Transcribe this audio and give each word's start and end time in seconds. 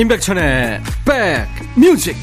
임백천의 0.00 0.80
백뮤직 1.04 2.16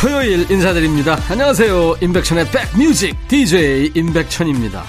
토요일 0.00 0.48
인사드립니다. 0.48 1.18
안녕하세요. 1.28 1.96
임백천의 2.00 2.46
백뮤직 2.52 3.16
DJ 3.26 3.90
임백천입니다. 3.96 4.84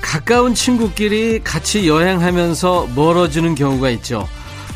가까운 0.00 0.54
친구끼리 0.54 1.42
같이 1.42 1.88
여행하면서 1.88 2.90
멀어지는 2.94 3.56
경우가 3.56 3.90
있죠. 3.90 4.28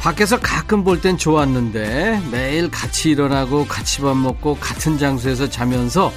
밖에서 0.02 0.40
가끔 0.40 0.82
볼 0.82 1.00
땐 1.00 1.16
좋았는데 1.16 2.22
매일 2.32 2.68
같이 2.70 3.10
일어나고 3.10 3.66
같이 3.66 4.00
밥 4.00 4.16
먹고 4.16 4.56
같은 4.60 4.98
장소에서 4.98 5.48
자면서 5.48 6.12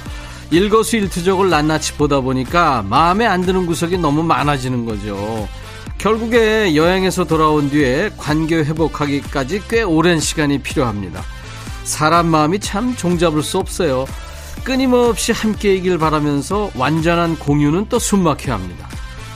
일거수일투족을 0.50 1.50
낱낱이 1.50 1.92
보다 1.94 2.20
보니까 2.20 2.82
마음에 2.82 3.26
안 3.26 3.42
드는 3.42 3.64
구석이 3.66 3.98
너무 3.98 4.24
많아지는 4.24 4.86
거죠. 4.86 5.48
결국에 5.98 6.74
여행에서 6.74 7.24
돌아온 7.24 7.70
뒤에 7.70 8.10
관계 8.16 8.56
회복하기까지 8.56 9.62
꽤 9.68 9.82
오랜 9.82 10.18
시간이 10.18 10.62
필요합니다. 10.62 11.22
사람 11.84 12.26
마음이 12.26 12.58
참 12.58 12.96
종잡을 12.96 13.42
수 13.42 13.58
없어요. 13.58 14.06
끊임없이 14.64 15.30
함께이길 15.30 15.98
바라면서 15.98 16.70
완전한 16.74 17.38
공유는 17.38 17.86
또 17.88 18.00
숨막혀야 18.00 18.54
합니다. 18.54 18.88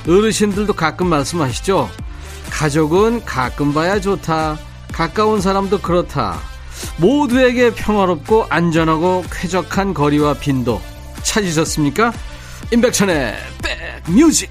어르신들도 0.09 0.73
가끔 0.73 1.07
말씀하시죠. 1.07 1.89
가족은 2.51 3.25
가끔 3.25 3.73
봐야 3.73 4.01
좋다. 4.01 4.59
가까운 4.93 5.41
사람도 5.41 5.81
그렇다. 5.81 6.39
모두에게 6.99 7.75
평화롭고 7.75 8.47
안전하고 8.49 9.25
쾌적한 9.31 9.95
거리와 9.95 10.35
빈도 10.35 10.81
찾으셨습니까? 11.23 12.13
임백천의 12.73 13.37
백뮤직 14.05 14.51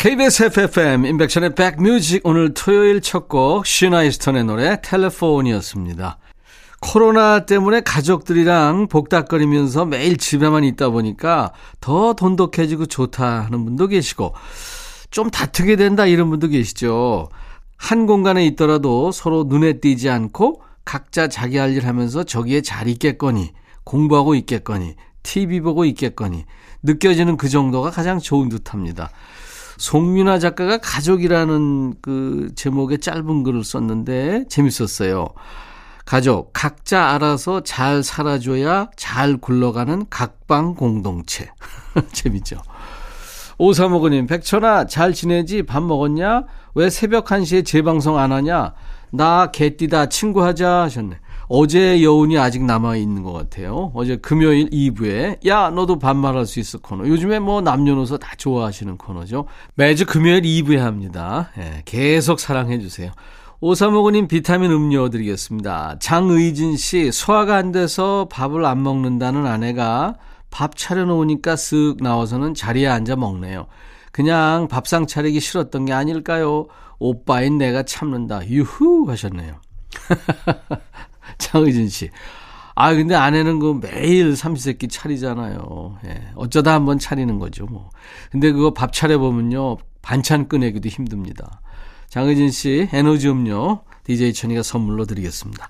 KBS 0.00 0.44
FFM 0.44 1.04
인백션의 1.04 1.54
백뮤직 1.54 2.22
오늘 2.24 2.54
토요일 2.54 3.02
첫곡 3.02 3.66
시나이스턴의 3.66 4.44
노래 4.44 4.80
텔레폰이었습니다. 4.80 6.16
코로나 6.80 7.44
때문에 7.44 7.82
가족들이랑 7.82 8.88
복닥거리면서 8.88 9.84
매일 9.84 10.16
집에만 10.16 10.64
있다 10.64 10.88
보니까 10.88 11.52
더 11.82 12.14
돈독해지고 12.14 12.86
좋다 12.86 13.44
하는 13.44 13.62
분도 13.66 13.88
계시고 13.88 14.34
좀 15.10 15.30
다투게 15.30 15.76
된다 15.76 16.06
이런 16.06 16.30
분도 16.30 16.48
계시죠. 16.48 17.28
한 17.76 18.06
공간에 18.06 18.46
있더라도 18.46 19.12
서로 19.12 19.44
눈에 19.44 19.80
띄지 19.80 20.08
않고 20.08 20.62
각자 20.86 21.28
자기 21.28 21.58
할 21.58 21.76
일 21.76 21.86
하면서 21.86 22.24
저기에 22.24 22.62
잘 22.62 22.88
있겠거니 22.88 23.50
공부하고 23.84 24.34
있겠거니 24.34 24.94
TV 25.22 25.60
보고 25.60 25.84
있겠거니 25.84 26.46
느껴지는 26.82 27.36
그 27.36 27.50
정도가 27.50 27.90
가장 27.90 28.18
좋은 28.18 28.48
듯합니다. 28.48 29.10
송민아 29.80 30.38
작가가 30.38 30.76
가족이라는 30.76 31.94
그 32.02 32.50
제목의 32.54 32.98
짧은 32.98 33.42
글을 33.44 33.64
썼는데 33.64 34.44
재밌었어요. 34.46 35.28
가족, 36.04 36.50
각자 36.52 37.06
알아서 37.14 37.62
잘 37.62 38.02
살아줘야 38.02 38.90
잘 38.94 39.38
굴러가는 39.38 40.04
각방 40.10 40.74
공동체. 40.74 41.50
재밌죠? 42.12 42.60
오사모그님, 43.56 44.26
백천아, 44.26 44.86
잘 44.86 45.14
지내지? 45.14 45.62
밥 45.62 45.82
먹었냐? 45.82 46.44
왜 46.74 46.90
새벽 46.90 47.24
1시에 47.24 47.64
재방송 47.64 48.18
안 48.18 48.32
하냐? 48.32 48.74
나 49.10 49.50
개띠다, 49.50 50.10
친구하자 50.10 50.82
하셨네. 50.82 51.18
어제 51.52 52.00
여운이 52.00 52.38
아직 52.38 52.64
남아있는 52.64 53.24
것 53.24 53.32
같아요. 53.32 53.90
어제 53.96 54.14
금요일 54.14 54.70
2부에, 54.70 55.44
야, 55.48 55.68
너도 55.70 55.98
반말할 55.98 56.46
수 56.46 56.60
있어 56.60 56.78
코너. 56.78 57.08
요즘에 57.08 57.40
뭐 57.40 57.60
남녀노소 57.60 58.18
다 58.18 58.34
좋아하시는 58.36 58.96
코너죠. 58.96 59.46
매주 59.74 60.06
금요일 60.06 60.42
2부에 60.42 60.76
합니다. 60.76 61.50
예, 61.58 61.82
계속 61.86 62.38
사랑해 62.38 62.78
주세요. 62.78 63.10
오사모그님 63.58 64.28
비타민 64.28 64.70
음료 64.70 65.08
드리겠습니다. 65.08 65.96
장의진 65.98 66.76
씨, 66.76 67.10
소화가 67.10 67.56
안 67.56 67.72
돼서 67.72 68.28
밥을 68.30 68.64
안 68.64 68.84
먹는다는 68.84 69.44
아내가 69.44 70.14
밥 70.50 70.76
차려놓으니까 70.76 71.56
쓱 71.56 72.00
나와서는 72.00 72.54
자리에 72.54 72.86
앉아 72.86 73.16
먹네요. 73.16 73.66
그냥 74.12 74.68
밥상 74.68 75.08
차리기 75.08 75.40
싫었던 75.40 75.84
게 75.86 75.92
아닐까요? 75.92 76.68
오빠인 77.00 77.58
내가 77.58 77.82
참는다. 77.82 78.46
유후 78.46 79.10
하셨네요. 79.10 79.60
장의진 81.38 81.88
씨. 81.88 82.10
아, 82.74 82.94
근데 82.94 83.14
아내는 83.14 83.58
그 83.58 83.78
매일 83.80 84.36
삼시세끼 84.36 84.88
차리잖아요. 84.88 85.98
예. 86.06 86.30
어쩌다 86.34 86.72
한번 86.72 86.98
차리는 86.98 87.38
거죠, 87.38 87.66
뭐. 87.66 87.90
근데 88.30 88.52
그거 88.52 88.72
밥 88.72 88.92
차려보면요. 88.92 89.76
반찬 90.02 90.48
꺼내기도 90.48 90.88
힘듭니다. 90.88 91.60
장의진 92.08 92.50
씨, 92.50 92.88
에너지 92.92 93.28
음료, 93.28 93.82
DJ 94.04 94.32
천이가 94.32 94.62
선물로 94.62 95.04
드리겠습니다. 95.04 95.68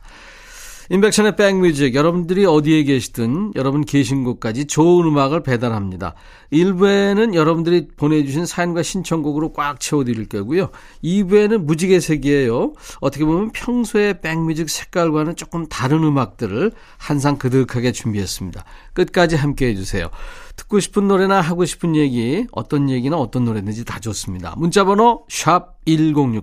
인백션의 0.92 1.36
백뮤직 1.36 1.94
여러분들이 1.94 2.44
어디에 2.44 2.82
계시든 2.82 3.52
여러분 3.54 3.84
계신 3.84 4.24
곳까지 4.24 4.64
좋은 4.66 5.06
음악을 5.06 5.44
배달합니다. 5.44 6.14
1부에는 6.52 7.32
여러분들이 7.32 7.86
보내주신 7.96 8.44
사연과 8.44 8.82
신청곡으로 8.82 9.52
꽉 9.52 9.78
채워드릴 9.78 10.28
거고요. 10.28 10.70
2부에는 11.04 11.58
무지개 11.58 12.00
색이에요. 12.00 12.72
어떻게 12.98 13.24
보면 13.24 13.52
평소의 13.52 14.20
백뮤직 14.20 14.68
색깔과는 14.68 15.36
조금 15.36 15.68
다른 15.68 16.02
음악들을 16.02 16.72
한상 16.98 17.38
그득하게 17.38 17.92
준비했습니다. 17.92 18.64
끝까지 18.92 19.36
함께 19.36 19.68
해 19.68 19.76
주세요. 19.76 20.10
듣고 20.56 20.80
싶은 20.80 21.06
노래나 21.06 21.40
하고 21.40 21.66
싶은 21.66 21.94
얘기 21.94 22.48
어떤 22.50 22.90
얘기나 22.90 23.16
어떤 23.16 23.44
노래든지 23.44 23.84
다 23.84 24.00
좋습니다. 24.00 24.56
문자번호 24.56 25.24
샵 25.28 25.76
1061, 25.84 26.42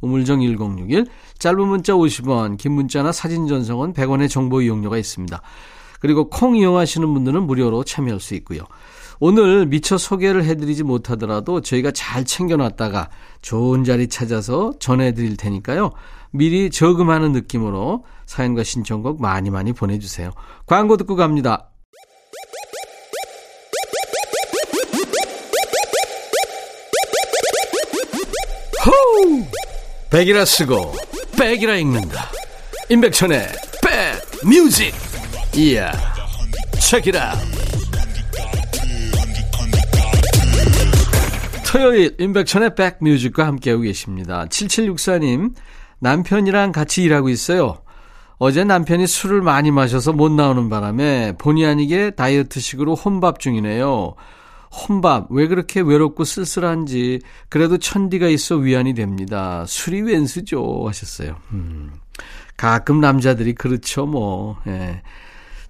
우물정 0.00 0.40
1061, 0.42 1.06
짧은 1.38 1.66
문자 1.66 1.92
50원, 1.92 2.56
긴 2.56 2.72
문자나 2.72 3.12
사진 3.12 3.46
전송은 3.46 3.92
100원의 3.92 4.30
정보 4.30 4.62
이용료가 4.62 4.98
있습니다. 4.98 5.40
그리고 6.00 6.28
콩 6.28 6.56
이용하시는 6.56 7.12
분들은 7.12 7.42
무료로 7.44 7.84
참여할 7.84 8.20
수 8.20 8.34
있고요. 8.36 8.62
오늘 9.20 9.66
미처 9.66 9.98
소개를 9.98 10.44
해드리지 10.44 10.84
못하더라도 10.84 11.60
저희가 11.60 11.90
잘 11.90 12.24
챙겨놨다가 12.24 13.10
좋은 13.42 13.82
자리 13.82 14.08
찾아서 14.08 14.72
전해드릴 14.78 15.36
테니까요. 15.36 15.90
미리 16.30 16.70
저금하는 16.70 17.32
느낌으로 17.32 18.04
사연과 18.26 18.62
신청곡 18.62 19.20
많이 19.20 19.50
많이 19.50 19.72
보내주세요. 19.72 20.30
광고 20.66 20.96
듣고 20.96 21.16
갑니다. 21.16 21.70
호우! 28.86 29.42
백이라 30.10 30.46
쓰고 30.46 30.94
백이라 31.38 31.76
읽는다. 31.76 32.30
임백천의 32.88 33.46
백 33.82 34.46
뮤직. 34.48 34.94
이야. 35.54 35.92
책이라. 36.80 37.34
토요일 41.70 42.16
임백천의 42.18 42.74
백 42.74 42.96
뮤직과 43.00 43.46
함께하고 43.46 43.82
계십니다. 43.82 44.46
7764님 44.48 45.54
남편이랑 45.98 46.72
같이 46.72 47.02
일하고 47.02 47.28
있어요. 47.28 47.82
어제 48.38 48.64
남편이 48.64 49.06
술을 49.06 49.42
많이 49.42 49.70
마셔서 49.70 50.14
못 50.14 50.32
나오는 50.32 50.70
바람에 50.70 51.34
본의 51.38 51.66
아니게 51.66 52.12
다이어트식으로 52.12 52.94
혼밥 52.94 53.40
중이네요. 53.40 54.14
혼밥 54.70 55.30
왜 55.30 55.46
그렇게 55.46 55.80
외롭고 55.80 56.24
쓸쓸한지 56.24 57.20
그래도 57.48 57.78
천디가 57.78 58.28
있어 58.28 58.56
위안이 58.56 58.94
됩니다. 58.94 59.64
술이 59.66 60.02
웬수죠 60.02 60.84
하셨어요. 60.86 61.36
음. 61.52 61.92
가끔 62.56 63.00
남자들이 63.00 63.54
그렇죠 63.54 64.06
뭐. 64.06 64.58
예. 64.66 65.02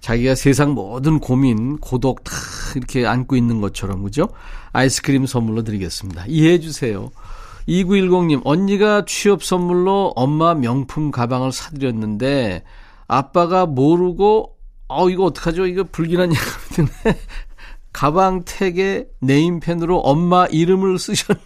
자기가 0.01 0.35
세상 0.35 0.71
모든 0.71 1.19
고민, 1.19 1.77
고독 1.77 2.23
다 2.23 2.31
이렇게 2.75 3.05
안고 3.05 3.35
있는 3.35 3.61
것처럼, 3.61 4.03
그죠? 4.03 4.29
아이스크림 4.71 5.25
선물로 5.25 5.63
드리겠습니다. 5.63 6.25
이해해 6.27 6.59
주세요. 6.59 7.11
2910님, 7.67 8.41
언니가 8.45 9.03
취업 9.05 9.43
선물로 9.43 10.13
엄마 10.15 10.55
명품 10.55 11.11
가방을 11.11 11.51
사드렸는데, 11.51 12.63
아빠가 13.07 13.65
모르고, 13.65 14.55
어, 14.87 15.09
이거 15.09 15.25
어떡하죠? 15.25 15.67
이거 15.67 15.83
불길한 15.83 16.31
얘기 16.31 16.39
같은데. 16.41 17.19
가방 17.91 18.43
택에 18.45 19.07
네임펜으로 19.19 19.99
엄마 19.99 20.45
이름을 20.45 20.99
쓰셨네요. 20.99 21.43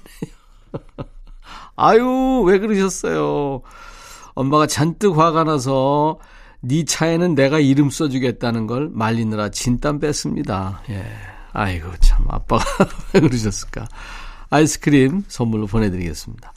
아유, 1.75 2.43
왜 2.45 2.59
그러셨어요? 2.59 3.61
엄마가 4.35 4.67
잔뜩 4.67 5.17
화가 5.17 5.43
나서 5.43 6.19
네 6.61 6.85
차에는 6.85 7.35
내가 7.35 7.59
이름 7.59 7.89
써주겠다는 7.89 8.67
걸 8.67 8.89
말리느라 8.91 9.49
진땀 9.49 9.99
뺐습니다. 9.99 10.81
예. 10.89 11.05
아이고, 11.51 11.89
참, 11.99 12.25
아빠가 12.29 12.63
왜 13.13 13.19
그러셨을까. 13.19 13.87
아이스크림 14.49 15.23
선물로 15.27 15.67
보내드리겠습니다. 15.67 16.53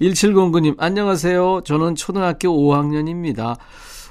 1709님, 0.00 0.76
안녕하세요. 0.78 1.62
저는 1.64 1.94
초등학교 1.94 2.48
5학년입니다. 2.48 3.56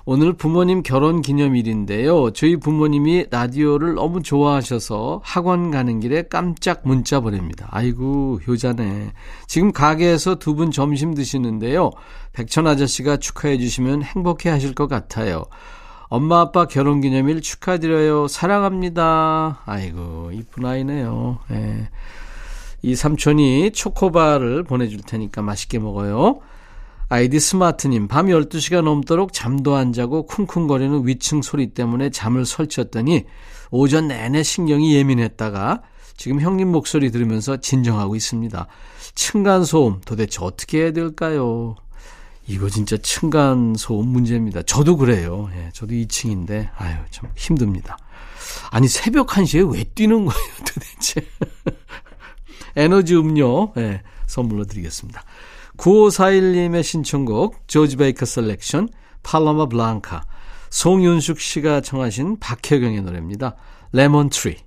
오늘 0.05 0.33
부모님 0.33 0.83
결혼 0.83 1.21
기념일인데요. 1.21 2.31
저희 2.31 2.57
부모님이 2.57 3.27
라디오를 3.31 3.93
너무 3.93 4.21
좋아하셔서 4.21 5.21
학원 5.23 5.71
가는 5.71 6.01
길에 6.01 6.23
깜짝 6.23 6.81
문자 6.83 7.21
보냅니다. 7.21 7.69
아이고, 7.71 8.41
효자네. 8.45 9.13
지금 9.47 9.71
가게에서 9.71 10.35
두 10.35 10.53
분 10.55 10.71
점심 10.71 11.13
드시는데요. 11.13 11.89
백천 12.33 12.67
아저씨가 12.67 13.17
축하해 13.17 13.57
주시면 13.57 14.03
행복해 14.03 14.49
하실 14.49 14.75
것 14.75 14.87
같아요. 14.87 15.45
엄마 16.09 16.41
아빠 16.41 16.65
결혼 16.65 16.99
기념일 16.99 17.41
축하드려요. 17.41 18.27
사랑합니다. 18.27 19.61
아이고, 19.65 20.31
이쁜 20.33 20.65
아이네요. 20.65 21.39
예. 21.51 21.89
이 22.81 22.93
삼촌이 22.95 23.71
초코바를 23.71 24.63
보내줄 24.63 24.99
테니까 25.01 25.41
맛있게 25.41 25.79
먹어요. 25.79 26.41
아이디 27.13 27.39
스마트님, 27.39 28.07
밤 28.07 28.25
12시가 28.25 28.81
넘도록 28.81 29.33
잠도 29.33 29.75
안 29.75 29.93
자고 29.93 30.25
쿵쿵거리는 30.25 31.05
위층 31.05 31.43
소리 31.43 31.67
때문에 31.67 32.09
잠을 32.09 32.43
설쳤더니 32.43 33.25
오전 33.69 34.07
내내 34.07 34.41
신경이 34.41 34.95
예민했다가 34.95 35.83
지금 36.17 36.41
형님 36.41 36.71
목소리 36.71 37.11
들으면서 37.11 37.57
진정하고 37.57 38.15
있습니다. 38.15 38.65
층간소음 39.13 40.01
도대체 40.05 40.39
어떻게 40.41 40.79
해야 40.79 40.91
될까요? 40.91 41.75
이거 42.47 42.67
진짜 42.67 42.97
층간소음 42.97 44.07
문제입니다. 44.07 44.63
저도 44.63 44.97
그래요. 44.97 45.51
예, 45.55 45.69
저도 45.71 45.93
2층인데, 45.93 46.69
아유, 46.77 46.95
참 47.11 47.29
힘듭니다. 47.35 47.95
아니, 48.71 48.87
새벽 48.87 49.27
1시에 49.27 49.71
왜 49.71 49.83
뛰는 49.83 50.25
거예요, 50.25 50.53
도대체? 50.65 51.21
에너지 52.75 53.15
음료, 53.15 53.71
예, 53.77 54.01
선물로 54.25 54.65
드리겠습니다. 54.65 55.23
9541님의 55.77 56.83
신청곡 56.83 57.67
조지 57.67 57.97
베이커 57.97 58.25
셀렉션 58.25 58.89
팔로마 59.23 59.67
블랑카 59.67 60.23
송윤숙 60.69 61.39
씨가 61.39 61.81
청하신 61.81 62.39
박혜경의 62.39 63.01
노래입니다. 63.01 63.55
레몬 63.91 64.29
트리 64.29 64.57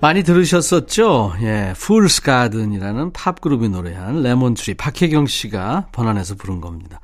많이 0.00 0.22
들으셨었죠? 0.22 1.34
예, 1.42 1.74
풀스 1.76 2.22
가든이라는 2.22 3.12
팝그룹이 3.12 3.68
노래한 3.68 4.22
레몬트리 4.22 4.74
박혜경 4.74 5.26
씨가 5.26 5.88
번안해서 5.92 6.36
부른 6.36 6.60
겁니다. 6.62 7.00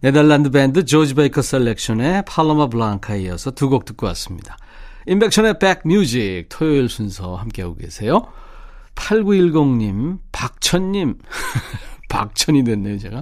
네덜란드 0.00 0.50
밴드 0.50 0.84
조지 0.86 1.14
베이커 1.14 1.42
셀렉션의 1.42 2.24
팔로마 2.26 2.68
블랑카에 2.68 3.22
이어서 3.22 3.50
두 3.50 3.68
곡 3.68 3.84
듣고 3.84 4.06
왔습니다. 4.06 4.56
인백션의 5.06 5.58
백뮤직 5.58 6.46
토요일 6.48 6.88
순서 6.88 7.36
함께하고 7.36 7.76
계세요. 7.76 8.26
8910님, 8.94 10.18
박천님, 10.32 11.18
박천이 12.08 12.64
됐네요, 12.64 12.98
제가. 12.98 13.20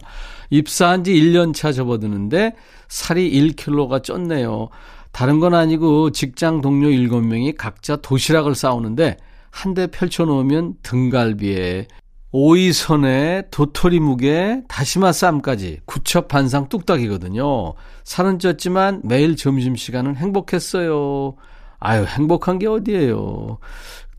입사한 0.51 1.03
지 1.03 1.13
1년 1.15 1.53
차 1.53 1.73
접어드는데 1.73 2.55
살이 2.89 3.31
1kg가 3.33 4.03
쪘네요. 4.05 4.69
다른 5.15 5.41
건 5.41 5.55
아니고 5.55 6.11
직장 6.11 6.61
동료 6.61 6.89
7명이 6.89 7.55
각자 7.57 7.97
도시락을 7.97 8.55
싸우는데 8.55 9.17
한 9.55 9.75
대 9.75 9.87
펼쳐놓으면 9.87 10.75
등갈비에 10.83 11.87
오이선에 12.33 13.45
도토리 13.53 14.01
묵에 14.01 14.63
다시마 14.67 15.13
쌈까지 15.13 15.79
구첩 15.85 16.27
반상 16.27 16.69
뚝딱이거든요. 16.69 17.75
살은 18.03 18.39
쪘지만 18.39 19.01
매일 19.05 19.37
점심시간은 19.37 20.17
행복했어요. 20.17 21.37
아유, 21.79 22.05
행복한 22.05 22.59
게 22.59 22.67
어디예요. 22.67 23.59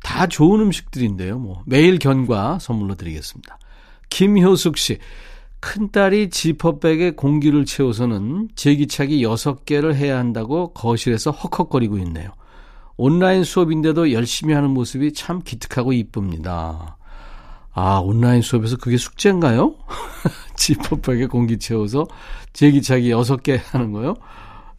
다 0.02 0.28
좋은 0.28 0.62
음식들인데요. 0.62 1.38
뭐 1.38 1.62
매일 1.66 2.00
견과 2.00 2.60
선물로 2.60 2.96
드리겠습니다. 2.96 3.60
김효숙 4.08 4.78
씨. 4.78 5.00
큰딸이 5.66 6.30
지퍼백에 6.30 7.12
공기를 7.12 7.66
채워서는 7.66 8.50
제기차기 8.56 9.26
6개를 9.26 9.96
해야 9.96 10.20
한다고 10.20 10.72
거실에서 10.74 11.32
헉헉거리고 11.32 11.98
있네요. 11.98 12.30
온라인 12.98 13.44
수업인데도 13.44 14.12
열심히 14.14 14.54
하는 14.54 14.70
모습이 14.70 15.14
참 15.14 15.42
기특하고 15.44 15.92
이쁩니다. 15.92 16.98
아, 17.74 17.98
온라인 17.98 18.44
수업에서 18.44 18.78
그게 18.78 18.98
숙제인가요? 18.98 19.74
지퍼백에 20.56 21.26
공기 21.26 21.58
채워서 21.58 22.06
제기차기 22.54 23.10
6개 23.10 23.60
하는 23.72 23.92
거요? 23.92 24.14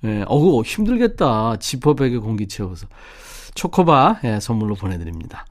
예, 0.04 0.24
어우, 0.28 0.62
힘들겠다. 0.62 1.56
지퍼백에 1.56 2.18
공기 2.18 2.46
채워서. 2.46 2.86
초코바, 3.56 4.20
예, 4.22 4.38
선물로 4.38 4.76
보내드립니다. 4.76 5.46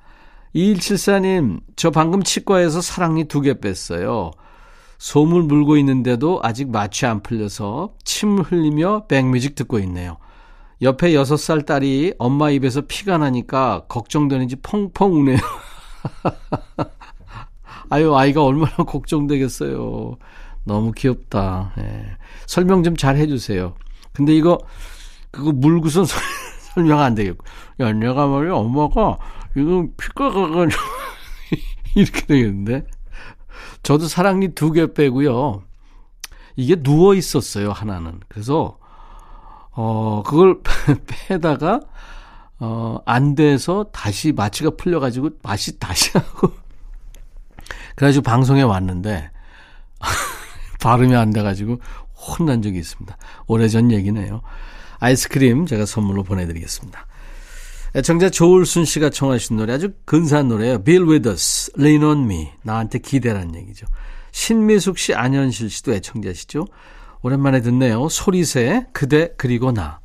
2174님, 0.56 1.60
저 1.76 1.92
방금 1.92 2.24
치과에서 2.24 2.80
사랑니 2.80 3.26
두 3.26 3.42
개 3.42 3.60
뺐어요. 3.60 4.32
솜을 5.06 5.44
물고 5.44 5.78
있는데도 5.78 6.40
아직 6.42 6.72
마취 6.72 7.06
안 7.06 7.22
풀려서 7.22 7.94
침 8.04 8.40
흘리며 8.40 9.06
백뮤직 9.06 9.54
듣고 9.54 9.78
있네요. 9.82 10.18
옆에 10.82 11.12
6살 11.12 11.68
딸이 11.68 12.16
엄마 12.18 12.50
입에서 12.50 12.82
피가 12.82 13.20
나니까 13.20 13.86
걱정되는지 13.88 14.56
펑펑 14.64 15.14
우네요. 15.14 15.38
아유, 17.92 18.16
아이가 18.16 18.44
얼마나 18.44 18.78
걱정되겠어요. 18.84 20.18
너무 20.64 20.92
귀엽다. 20.92 21.74
예. 21.78 22.18
설명 22.48 22.82
좀 22.82 22.96
잘 22.96 23.16
해주세요. 23.16 23.76
근데 24.12 24.36
이거, 24.36 24.58
그거 25.30 25.52
물고선 25.52 26.08
설명 26.74 27.02
안 27.02 27.14
되겠고. 27.14 27.46
야, 27.82 27.94
내가 27.94 28.26
말이야, 28.26 28.54
엄마가, 28.54 29.20
이거 29.56 29.88
피가 29.98 30.32
가가지고, 30.32 30.82
이렇게 31.94 32.26
되겠는데. 32.26 32.95
저도 33.84 34.08
사랑니 34.08 34.50
두 34.50 34.72
개 34.72 34.94
빼고요. 34.94 35.64
이게 36.56 36.76
누워 36.76 37.14
있었어요, 37.16 37.72
하나는. 37.72 38.20
그래서, 38.28 38.78
어, 39.72 40.24
그걸 40.26 40.62
빼다가, 41.06 41.82
어, 42.60 43.00
안 43.06 43.36
돼서 43.36 43.86
다시 43.92 44.32
마취가 44.32 44.72
풀려가지고 44.78 45.32
맛이 45.44 45.78
다시 45.80 46.12
하고. 46.18 46.52
그래가지고 47.96 48.24
방송에 48.24 48.62
왔는데, 48.62 49.32
발음이 50.82 51.16
안 51.16 51.32
돼가지고 51.32 51.80
혼난 52.16 52.62
적이 52.62 52.80
있습니다. 52.80 53.18
오래전 53.48 53.92
얘기네요. 53.92 54.42
아이스크림 55.00 55.66
제가 55.66 55.86
선물로 55.86 56.24
보내드리겠습니다. 56.24 57.06
애청자 57.96 58.30
조울순 58.30 58.84
씨가 58.84 59.10
청하신 59.10 59.56
노래 59.56 59.74
아주 59.74 59.94
근사한 60.04 60.50
노래예요. 60.50 60.84
Bill 60.84 61.10
Withers, 61.10 61.72
Lean 61.80 62.04
on 62.04 62.26
Me. 62.26 62.50
나한테 62.62 63.00
기대란 63.00 63.56
얘기죠. 63.56 63.88
신미숙 64.34 64.98
씨, 64.98 65.14
안현실 65.14 65.70
씨도 65.70 65.94
애청자시죠. 65.94 66.68
오랜만에 67.22 67.62
듣네요. 67.62 68.10
소리새, 68.10 68.86
그대 68.92 69.30
그리고 69.38 69.72
나. 69.72 70.02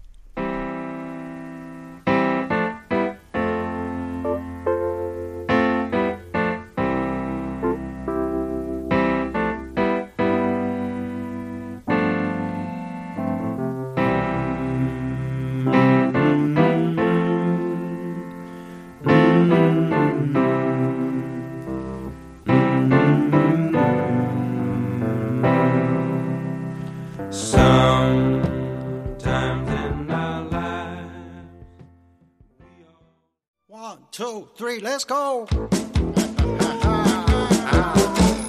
Three, 34.61 34.79
let's 34.83 35.07
go. 35.09 35.47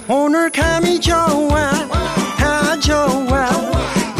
오늘 0.10 0.51
감이 0.51 1.00
좋아, 1.00 1.72
다 2.38 2.77
좋아. 2.82 3.50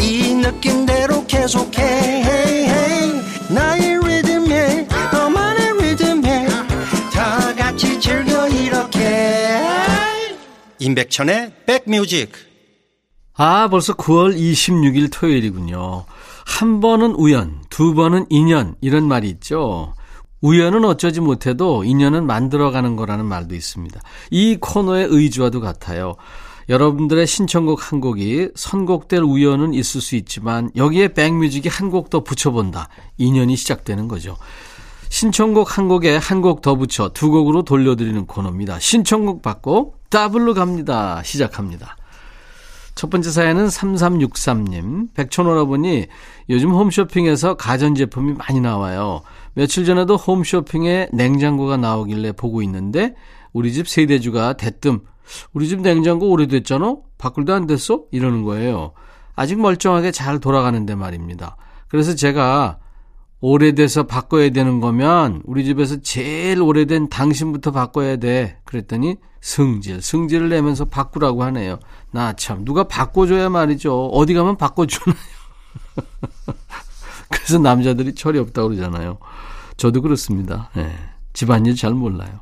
이 0.00 0.32
느낌대로 0.34 1.26
계속해. 1.26 2.66
나의 3.50 3.98
리듬에, 4.02 4.88
너만의 5.12 5.82
리듬에. 5.82 6.48
다 7.12 7.54
같이 7.54 8.00
즐겨 8.00 8.48
이렇게. 8.48 9.60
임백천의 10.78 11.52
백뮤직. 11.66 12.32
아, 13.34 13.68
벌써 13.68 13.92
9월 13.92 14.34
26일 14.34 15.10
토요일이군요. 15.12 16.06
한 16.46 16.80
번은 16.80 17.16
우연, 17.16 17.64
두 17.68 17.92
번은 17.92 18.26
인연, 18.30 18.76
이런 18.80 19.06
말이 19.06 19.28
있죠. 19.28 19.92
우연은 20.42 20.84
어쩌지 20.84 21.20
못해도 21.20 21.84
인연은 21.84 22.26
만들어가는 22.26 22.96
거라는 22.96 23.24
말도 23.24 23.54
있습니다. 23.54 24.00
이 24.30 24.58
코너의 24.60 25.06
의지와도 25.08 25.60
같아요. 25.60 26.16
여러분들의 26.68 27.26
신청곡 27.26 27.90
한 27.90 28.00
곡이 28.00 28.50
선곡될 28.54 29.20
우연은 29.20 29.74
있을 29.74 30.00
수 30.00 30.14
있지만 30.16 30.70
여기에 30.76 31.14
백뮤직이 31.14 31.68
한 31.68 31.90
곡 31.90 32.10
더 32.10 32.22
붙여본다. 32.22 32.88
인연이 33.18 33.56
시작되는 33.56 34.08
거죠. 34.08 34.36
신청곡 35.08 35.76
한 35.76 35.88
곡에 35.88 36.16
한 36.16 36.40
곡 36.40 36.62
더 36.62 36.74
붙여 36.76 37.08
두 37.10 37.30
곡으로 37.30 37.62
돌려드리는 37.62 38.26
코너입니다. 38.26 38.78
신청곡 38.78 39.42
받고 39.42 39.94
더블로 40.10 40.54
갑니다. 40.54 41.22
시작합니다. 41.24 41.96
첫 42.94 43.10
번째 43.10 43.30
사연은 43.30 43.68
3363님. 43.68 45.14
백촌 45.14 45.46
오라버니 45.46 46.06
요즘 46.50 46.70
홈쇼핑에서 46.72 47.54
가전제품이 47.54 48.34
많이 48.34 48.60
나와요. 48.60 49.22
며칠 49.54 49.84
전에도 49.84 50.16
홈쇼핑에 50.16 51.08
냉장고가 51.12 51.76
나오길래 51.76 52.32
보고 52.32 52.62
있는데 52.62 53.14
우리 53.52 53.72
집 53.72 53.88
세대주가 53.88 54.54
대뜸 54.54 55.00
우리 55.52 55.68
집 55.68 55.80
냉장고 55.80 56.30
오래됐잖아? 56.30 56.96
바꿀 57.18 57.44
때 57.44 57.52
안 57.52 57.66
됐어? 57.66 58.02
이러는 58.10 58.42
거예요. 58.42 58.92
아직 59.36 59.60
멀쩡하게 59.60 60.10
잘 60.10 60.40
돌아가는데 60.40 60.94
말입니다. 60.94 61.56
그래서 61.88 62.14
제가 62.14 62.78
오래돼서 63.40 64.04
바꿔야 64.04 64.50
되는 64.50 64.80
거면 64.80 65.42
우리 65.44 65.64
집에서 65.64 66.00
제일 66.00 66.62
오래된 66.62 67.08
당신부터 67.08 67.72
바꿔야 67.72 68.16
돼. 68.16 68.58
그랬더니 68.64 69.16
승질, 69.40 70.00
승질을 70.00 70.48
내면서 70.48 70.84
바꾸라고 70.84 71.42
하네요. 71.44 71.78
나 72.12 72.32
참, 72.34 72.64
누가 72.64 72.84
바꿔줘야 72.84 73.48
말이죠. 73.48 74.06
어디 74.08 74.34
가면 74.34 74.56
바꿔주나요? 74.56 75.16
그래서 77.32 77.58
남자들이 77.58 78.14
철이 78.14 78.38
없다고 78.38 78.68
그러잖아요. 78.68 79.18
저도 79.76 80.02
그렇습니다. 80.02 80.70
네, 80.74 80.94
집안일 81.32 81.74
잘 81.74 81.92
몰라요. 81.92 82.40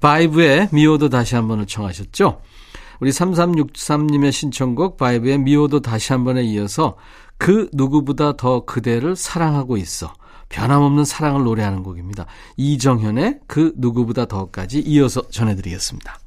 바이브의 0.00 0.68
미워도 0.72 1.08
다시 1.08 1.34
한 1.34 1.48
번을 1.48 1.66
청하셨죠? 1.66 2.40
우리 3.00 3.10
3363님의 3.10 4.30
신청곡 4.30 4.96
바이브의 4.96 5.38
미워도 5.38 5.80
다시 5.80 6.12
한 6.12 6.24
번에 6.24 6.42
이어서 6.42 6.96
그 7.38 7.68
누구보다 7.72 8.36
더 8.36 8.64
그대를 8.64 9.16
사랑하고 9.16 9.76
있어. 9.78 10.12
변함없는 10.50 11.04
사랑을 11.04 11.44
노래하는 11.44 11.82
곡입니다. 11.82 12.26
이정현의 12.56 13.40
그 13.46 13.72
누구보다 13.76 14.26
더까지 14.26 14.80
이어서 14.80 15.22
전해드리겠습니다. 15.30 16.18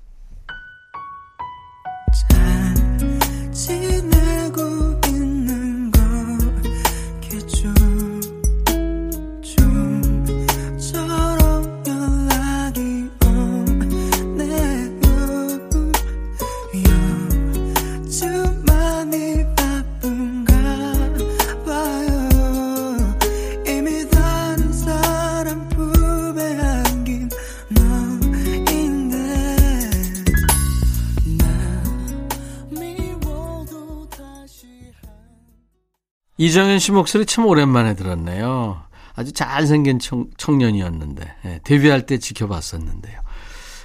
이정현 36.43 36.79
씨 36.79 36.91
목소리 36.91 37.25
참 37.25 37.45
오랜만에 37.45 37.95
들었네요. 37.95 38.81
아주 39.15 39.31
잘생긴 39.31 39.99
청, 39.99 40.25
청년이었는데 40.35 41.35
예, 41.45 41.59
데뷔할 41.63 42.05
때 42.05 42.17
지켜봤었는데요. 42.17 43.21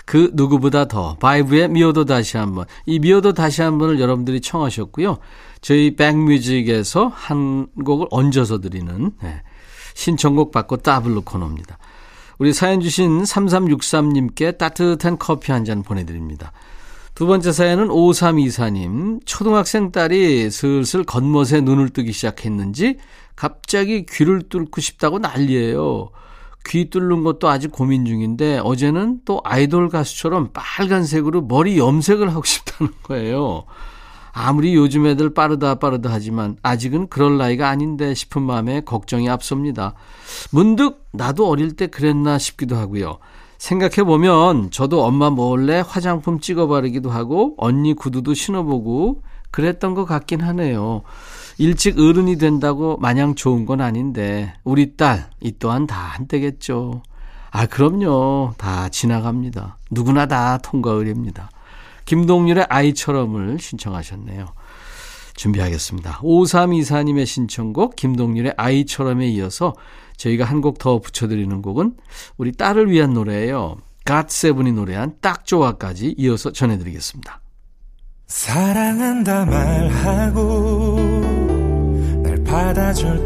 그 0.05 0.33
누구보다 0.33 0.89
더 0.89 1.15
바이브의 1.19 1.69
미워도 1.69 2.05
다시 2.07 2.37
한번 2.37 2.65
이 2.85 2.99
미워도 2.99 3.35
다시 3.35 3.63
한번을 3.63 4.01
여러분들이 4.01 4.41
청하셨고요. 4.41 5.19
저희 5.61 5.95
백뮤직에서 5.95 7.13
한 7.15 7.69
곡을 7.85 8.09
얹어서 8.11 8.59
드리는 8.59 9.13
예, 9.23 9.43
신청곡 9.95 10.51
받고 10.51 10.79
더블로 10.79 11.21
코너입니다. 11.21 11.79
우리 12.41 12.53
사연 12.53 12.81
주신 12.81 13.23
3363님께 13.23 14.59
따뜻한 14.59 15.17
커피 15.19 15.53
한 15.53 15.65
잔 15.65 15.85
보내드립니다. 15.85 16.51
두 17.19 17.27
번째 17.27 17.51
사연은 17.51 17.89
5324님. 17.89 19.27
초등학생 19.27 19.91
딸이 19.91 20.53
슬슬 20.53 21.03
겉멋에 21.03 21.63
눈을 21.63 21.89
뜨기 21.89 22.13
시작했는지 22.13 22.99
갑자기 23.35 24.07
귀를 24.07 24.43
뚫고 24.49 24.81
싶다고 24.81 25.19
난리예요. 25.19 26.11
귀 26.67 26.91
뚫는 26.91 27.25
것도 27.25 27.49
아직 27.49 27.73
고민 27.73 28.05
중인데 28.05 28.61
어제는 28.63 29.23
또 29.25 29.41
아이돌 29.43 29.89
가수처럼 29.89 30.51
빨간색으로 30.53 31.43
머리 31.43 31.77
염색을 31.77 32.31
하고 32.31 32.43
싶다는 32.47 32.93
거예요. 33.03 33.65
아무리 34.31 34.77
요즘 34.77 35.05
애들 35.05 35.35
빠르다 35.35 35.81
빠르다 35.81 36.11
하지만 36.13 36.57
아직은 36.63 37.09
그럴 37.09 37.37
나이가 37.37 37.69
아닌데 37.69 38.15
싶은 38.15 38.43
마음에 38.43 38.81
걱정이 38.83 39.29
앞섭니다. 39.29 39.95
문득 40.53 41.05
나도 41.13 41.49
어릴 41.49 41.75
때 41.75 41.89
그랬나 41.89 42.39
싶기도 42.39 42.77
하고요. 42.77 43.19
생각해보면 43.59 44.71
저도 44.71 45.05
엄마 45.05 45.31
몰래 45.31 45.83
화장품 45.87 46.41
찍어 46.41 46.69
바르기도 46.69 47.11
하고 47.11 47.55
언니 47.59 47.95
구두도 47.95 48.35
신어보고 48.35 49.23
그랬던 49.51 49.95
것 49.95 50.05
같긴 50.05 50.41
하네요. 50.41 51.03
일찍 51.59 51.99
어른이 51.99 52.39
된다고 52.39 52.97
마냥 52.99 53.35
좋은 53.35 53.67
건 53.67 53.81
아닌데 53.81 54.55
우리 54.65 54.97
딸 54.97 55.31
이 55.41 55.53
또한 55.59 55.87
다 55.87 55.97
한때겠죠. 55.97 57.03
아 57.51 57.67
그럼요. 57.67 58.55
다 58.59 58.89
지나갑니다. 58.89 59.79
누구나 59.91 60.27
다 60.27 60.59
통과 60.59 60.93
의례입니다. 60.93 61.51
김동률의 62.05 62.67
아이처럼을 62.69 63.59
신청하셨네요. 63.61 64.47
준비하겠습니다. 65.35 66.19
5324님의 66.19 67.27
신청곡 67.27 67.97
김동률의 67.97 68.55
아이처럼에 68.57 69.29
이어서 69.29 69.75
저희가 70.19 70.45
한 70.45 70.61
곡 70.61 70.79
더 70.79 70.99
붙여드리는 70.99 71.63
곡은 71.63 71.95
우리 72.37 72.53
딸을 72.53 72.91
위한 72.91 73.15
노래예요. 73.15 73.77
갓세븐이 74.05 74.73
노래한 74.73 75.15
딱 75.21 75.47
좋아까지 75.47 76.15
이어서 76.19 76.53
전해드리겠습니다. 76.53 77.41
사랑한다 78.27 79.47
말하고 79.47 80.97
날 82.23 82.45
받아줄 82.45 83.25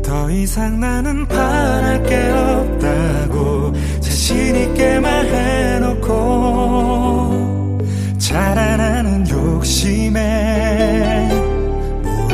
때더 0.00 0.30
이상 0.30 0.80
나는 0.80 1.26
바랄 1.28 2.02
게 2.04 2.16
없다고 2.30 3.72
자신 4.00 4.56
있게 4.56 4.98
말해놓고 4.98 6.08
자라나는 8.18 9.28
욕심에 9.28 11.39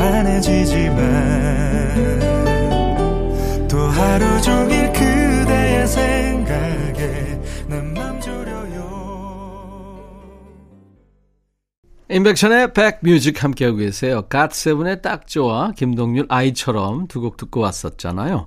무한해지지만 0.06 0.96
또 3.68 3.78
하루 3.78 4.40
종일 4.40 4.92
그대의 4.92 5.86
생각 5.88 6.85
임백천의 12.08 12.72
백뮤직 12.72 13.42
함께하고 13.42 13.78
계세요. 13.78 14.22
갓세븐의 14.28 15.02
딱 15.02 15.26
좋아, 15.26 15.72
김동률 15.72 16.26
아이처럼 16.28 17.08
두 17.08 17.20
곡 17.20 17.36
듣고 17.36 17.60
왔었잖아요. 17.60 18.46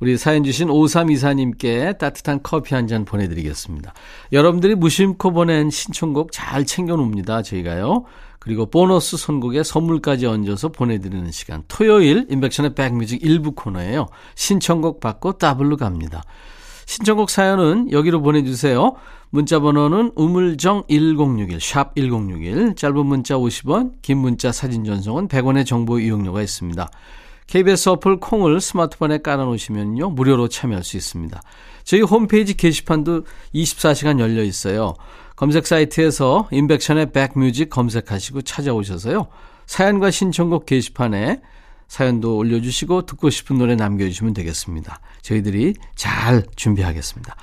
우리 0.00 0.16
사연 0.16 0.42
주신 0.42 0.68
5324님께 0.68 1.98
따뜻한 1.98 2.40
커피 2.42 2.74
한 2.74 2.88
잔 2.88 3.04
보내드리겠습니다. 3.04 3.92
여러분들이 4.32 4.74
무심코 4.74 5.30
보낸 5.32 5.70
신청곡 5.70 6.32
잘 6.32 6.64
챙겨놓습니다. 6.64 7.42
저희가요. 7.42 8.04
그리고 8.40 8.66
보너스 8.70 9.16
선곡에 9.18 9.62
선물까지 9.62 10.26
얹어서 10.26 10.70
보내드리는 10.70 11.30
시간. 11.30 11.62
토요일 11.68 12.26
임백천의 12.30 12.74
백뮤직 12.74 13.22
일부 13.22 13.52
코너예요. 13.52 14.06
신청곡 14.34 14.98
받고 15.00 15.34
더블로 15.34 15.76
갑니다. 15.76 16.22
신청곡 16.90 17.30
사연은 17.30 17.92
여기로 17.92 18.20
보내주세요. 18.20 18.96
문자 19.28 19.60
번호는 19.60 20.10
우물정 20.16 20.86
1061, 20.88 21.60
샵 21.60 21.94
1061, 21.94 22.74
짧은 22.74 23.06
문자 23.06 23.36
50원, 23.36 23.92
긴 24.02 24.18
문자 24.18 24.50
사진 24.50 24.82
전송은 24.82 25.28
100원의 25.28 25.64
정보 25.64 26.00
이용료가 26.00 26.42
있습니다. 26.42 26.90
KBS 27.46 27.90
어플 27.90 28.18
콩을 28.18 28.60
스마트폰에 28.60 29.18
깔아놓으시면요. 29.18 30.10
무료로 30.10 30.48
참여할 30.48 30.82
수 30.82 30.96
있습니다. 30.96 31.40
저희 31.84 32.00
홈페이지 32.00 32.56
게시판도 32.56 33.22
24시간 33.54 34.18
열려 34.18 34.42
있어요. 34.42 34.94
검색 35.36 35.68
사이트에서 35.68 36.48
인백션의 36.50 37.12
백뮤직 37.12 37.70
검색하시고 37.70 38.42
찾아오셔서요. 38.42 39.28
사연과 39.66 40.10
신청곡 40.10 40.66
게시판에 40.66 41.40
사연도 41.90 42.36
올려주시고 42.36 43.04
듣고 43.04 43.30
싶은 43.30 43.58
노래 43.58 43.74
남겨주시면 43.74 44.32
되겠습니다. 44.32 45.00
저희들이 45.22 45.74
잘 45.96 46.44
준비하겠습니다. 46.54 47.34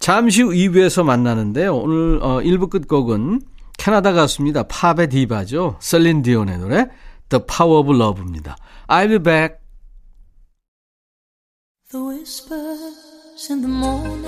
잠시 0.00 0.42
후 0.42 0.50
2부에서 0.50 1.04
만나는데요. 1.04 1.76
오늘 1.76 2.18
어, 2.20 2.40
1부 2.40 2.68
끝곡은 2.68 3.42
캐나다 3.78 4.12
가수입니다. 4.12 4.64
팝의 4.64 5.08
디바죠. 5.08 5.76
셀린 5.78 6.22
디온의 6.22 6.58
노래 6.58 6.88
The 7.28 7.44
Power 7.46 7.78
of 7.78 7.94
Love입니다. 7.94 8.56
I'll 8.88 9.08
be 9.08 9.20
back. 9.20 9.58
The 11.92 12.04
whispers 12.04 13.52
in 13.52 13.60
the 13.60 13.72
morning 13.72 14.26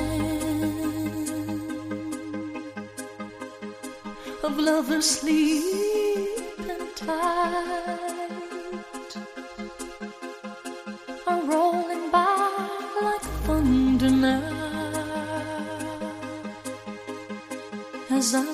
of 4.44 4.56
lovers 4.56 5.04
sleeping 5.04 6.94
tight 6.94 8.03
as 18.24 18.34
I 18.34 18.53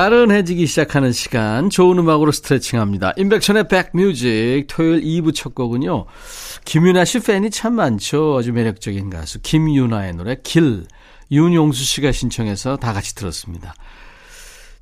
나른해지기 0.00 0.64
시작하는 0.64 1.12
시간 1.12 1.68
좋은 1.68 1.98
음악으로 1.98 2.32
스트레칭합니다. 2.32 3.12
임백천의 3.18 3.68
백뮤직 3.68 4.64
토요일 4.66 5.02
2부 5.02 5.34
첫 5.34 5.54
곡은요. 5.54 6.06
김윤아 6.64 7.04
씨 7.04 7.20
팬이 7.20 7.50
참 7.50 7.74
많죠. 7.74 8.38
아주 8.38 8.54
매력적인 8.54 9.10
가수 9.10 9.42
김윤아의 9.42 10.14
노래 10.14 10.36
길 10.42 10.86
윤용수 11.30 11.84
씨가 11.84 12.12
신청해서 12.12 12.78
다 12.78 12.94
같이 12.94 13.14
들었습니다. 13.14 13.74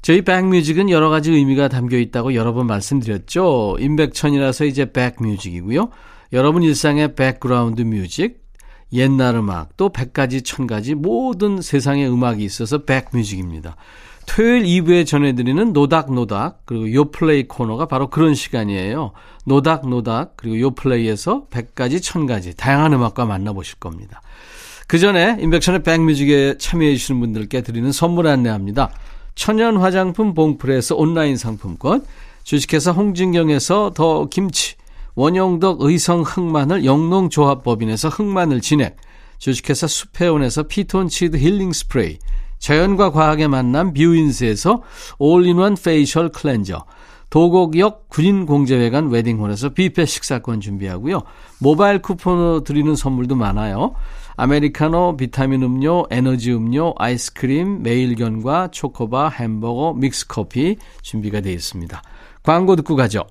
저희 0.03 0.23
백뮤직은 0.23 0.89
여러 0.89 1.09
가지 1.09 1.33
의미가 1.33 1.67
담겨 1.67 1.97
있다고 1.97 2.35
여러 2.35 2.53
번 2.53 2.69
말씀드렸죠. 2.69 3.79
임백천이라서 3.81 4.67
이제 4.67 4.93
백뮤직이고요. 4.93 5.91
여러분 6.33 6.63
일상의 6.63 7.17
백그라운드 7.17 7.83
뮤직, 7.83 8.45
옛날 8.93 9.35
음악, 9.35 9.77
또 9.77 9.91
100가지, 9.91 10.45
1000가지 10.45 10.95
모든 10.95 11.61
세상의 11.61 12.09
음악이 12.09 12.45
있어서 12.45 12.85
백뮤직입니다. 12.85 13.75
토요일 14.29 14.63
2부에 14.65 15.07
전해드리는 15.07 15.73
노닥노닥 15.73 16.61
그리고 16.67 16.93
요플레이 16.93 17.49
코너가 17.49 17.87
바로 17.87 18.09
그런 18.09 18.35
시간이에요. 18.35 19.13
노닥노닥 19.47 20.37
그리고 20.37 20.61
요플레이에서 20.61 21.47
100가지 21.51 21.99
1000가지 21.99 22.57
다양한 22.57 22.93
음악과 22.93 23.25
만나보실 23.25 23.79
겁니다. 23.79 24.21
그 24.87 24.99
전에 24.99 25.39
인백션의 25.41 25.83
백뮤직에 25.83 26.57
참여해 26.59 26.95
주시는 26.97 27.21
분들께 27.21 27.63
드리는 27.63 27.91
선물 27.91 28.27
안내합니다. 28.27 28.91
천연 29.35 29.79
화장품 29.79 30.35
봉프레에서 30.35 30.95
온라인 30.97 31.37
상품권 31.37 32.05
주식회사 32.45 32.93
홍진경에서 32.93 33.93
더 33.95 34.27
김치 34.29 34.77
원영덕 35.15 35.81
의성 35.81 36.23
흑마늘 36.23 36.85
영농조합법인에서 36.85 38.09
흑마늘 38.09 38.61
진액 38.61 38.97
주식회사 39.39 39.87
수페온에서 39.87 40.65
피톤치드 40.65 41.39
힐링 41.39 41.73
스프레이 41.73 42.19
자연과 42.59 43.13
과학의 43.13 43.49
만남 43.49 43.93
뷰인스에서 43.95 44.83
올인원 45.19 45.77
facial 45.83 46.31
cleanser 46.31 46.85
도곡역 47.31 48.09
군인공제회관 48.09 49.11
웨딩홀에서 49.11 49.71
뷔페 49.71 50.07
식사권 50.07 50.61
준비하고요. 50.61 51.23
모바일 51.61 52.01
쿠폰으로 52.01 52.65
드리는 52.65 52.95
선물도 52.95 53.37
많아요. 53.37 53.95
아메리카노, 54.37 55.17
비타민 55.17 55.63
음료, 55.63 56.07
에너지 56.11 56.53
음료, 56.53 56.95
아이스크림, 56.97 57.83
매일견과 57.83 58.69
초코바, 58.71 59.31
햄버거, 59.31 59.95
믹스커피 59.95 60.77
준비가 61.03 61.41
되어 61.41 61.53
있습니다. 61.53 62.01
광고 62.43 62.77
듣고 62.77 62.97
가죠. 62.97 63.27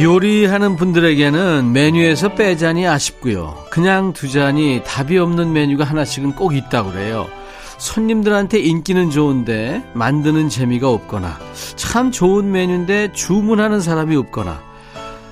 요리하는 0.00 0.76
분들에게는 0.76 1.72
메뉴에서 1.72 2.34
빼자니 2.34 2.86
아쉽고요. 2.86 3.64
그냥 3.70 4.12
두자니 4.12 4.82
답이 4.84 5.18
없는 5.18 5.52
메뉴가 5.52 5.82
하나씩은 5.82 6.36
꼭 6.36 6.54
있다고 6.54 6.92
그래요. 6.92 7.26
손님들한테 7.78 8.60
인기는 8.60 9.10
좋은데 9.10 9.82
만드는 9.94 10.48
재미가 10.48 10.88
없거나 10.88 11.38
참 11.76 12.12
좋은 12.12 12.50
메뉴인데 12.50 13.12
주문하는 13.12 13.80
사람이 13.80 14.14
없거나 14.16 14.62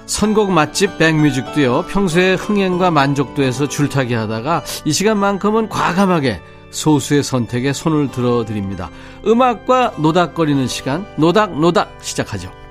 선곡 0.07 0.51
맛집 0.51 0.99
백뮤직도요. 0.99 1.87
평소에 1.89 2.35
흥행과 2.35 2.91
만족도에서 2.91 3.69
줄타기 3.69 4.15
하다가 4.15 4.65
이 4.85 4.93
시간만큼은 4.93 5.69
과감하게 5.69 6.41
소수의 6.71 7.23
선택에 7.23 7.73
손을 7.73 8.11
들어 8.11 8.45
드립니다. 8.45 8.91
음악과 9.27 9.95
노닥거리는 9.99 10.67
시간 10.67 11.07
노닥노닥 11.17 11.99
시작하죠. 12.01 12.66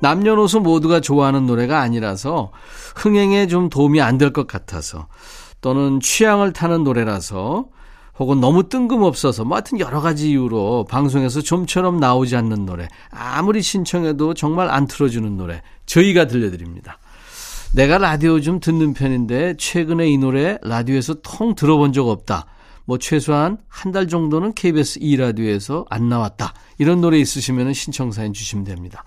남녀노소 0.00 0.60
모두가 0.60 1.00
좋아하는 1.00 1.46
노래가 1.46 1.80
아니라서 1.80 2.52
흥행에 2.96 3.46
좀 3.46 3.68
도움이 3.68 4.00
안 4.00 4.18
될 4.18 4.32
것 4.32 4.46
같아서 4.46 5.08
또는 5.60 6.00
취향을 6.00 6.52
타는 6.52 6.84
노래라서 6.84 7.66
혹은 8.18 8.38
너무 8.40 8.68
뜬금없어서 8.68 9.44
뭐 9.44 9.56
하여튼 9.56 9.80
여러 9.80 10.00
가지 10.02 10.30
이유로 10.30 10.84
방송에서 10.90 11.40
좀처럼 11.40 11.98
나오지 11.98 12.36
않는 12.36 12.66
노래 12.66 12.88
아무리 13.10 13.62
신청해도 13.62 14.34
정말 14.34 14.68
안 14.70 14.86
틀어주는 14.86 15.36
노래 15.38 15.62
저희가 15.86 16.26
들려드립니다. 16.26 16.98
내가 17.72 17.98
라디오 17.98 18.40
좀 18.40 18.60
듣는 18.60 18.92
편인데 18.94 19.54
최근에 19.56 20.08
이 20.08 20.18
노래 20.18 20.58
라디오에서 20.62 21.16
통 21.22 21.54
들어본 21.54 21.92
적 21.94 22.08
없다. 22.08 22.46
뭐 22.84 22.98
최소한 22.98 23.58
한 23.68 23.92
달 23.92 24.08
정도는 24.08 24.52
KBS 24.54 25.00
2라디오에서 25.00 25.86
안 25.88 26.08
나왔다. 26.08 26.52
이런 26.78 27.00
노래 27.00 27.18
있으시면 27.18 27.72
신청 27.72 28.10
사연 28.12 28.32
주시면 28.32 28.64
됩니다. 28.64 29.04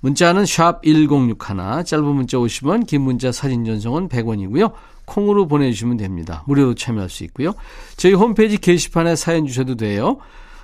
문자는 0.00 0.46
샵 0.46 0.82
1061, 0.82 1.84
짧은 1.84 2.04
문자 2.04 2.38
50원, 2.38 2.86
긴 2.86 3.02
문자 3.02 3.32
사진 3.32 3.64
전송은 3.64 4.08
100원이고요. 4.08 4.72
콩으로 5.04 5.46
보내주시면 5.46 5.96
됩니다. 5.96 6.42
무료로 6.46 6.74
참여할 6.74 7.10
수 7.10 7.24
있고요. 7.24 7.52
저희 7.96 8.14
홈페이지 8.14 8.58
게시판에 8.58 9.16
사연 9.16 9.46
주셔도 9.46 9.76
돼요. 9.76 10.18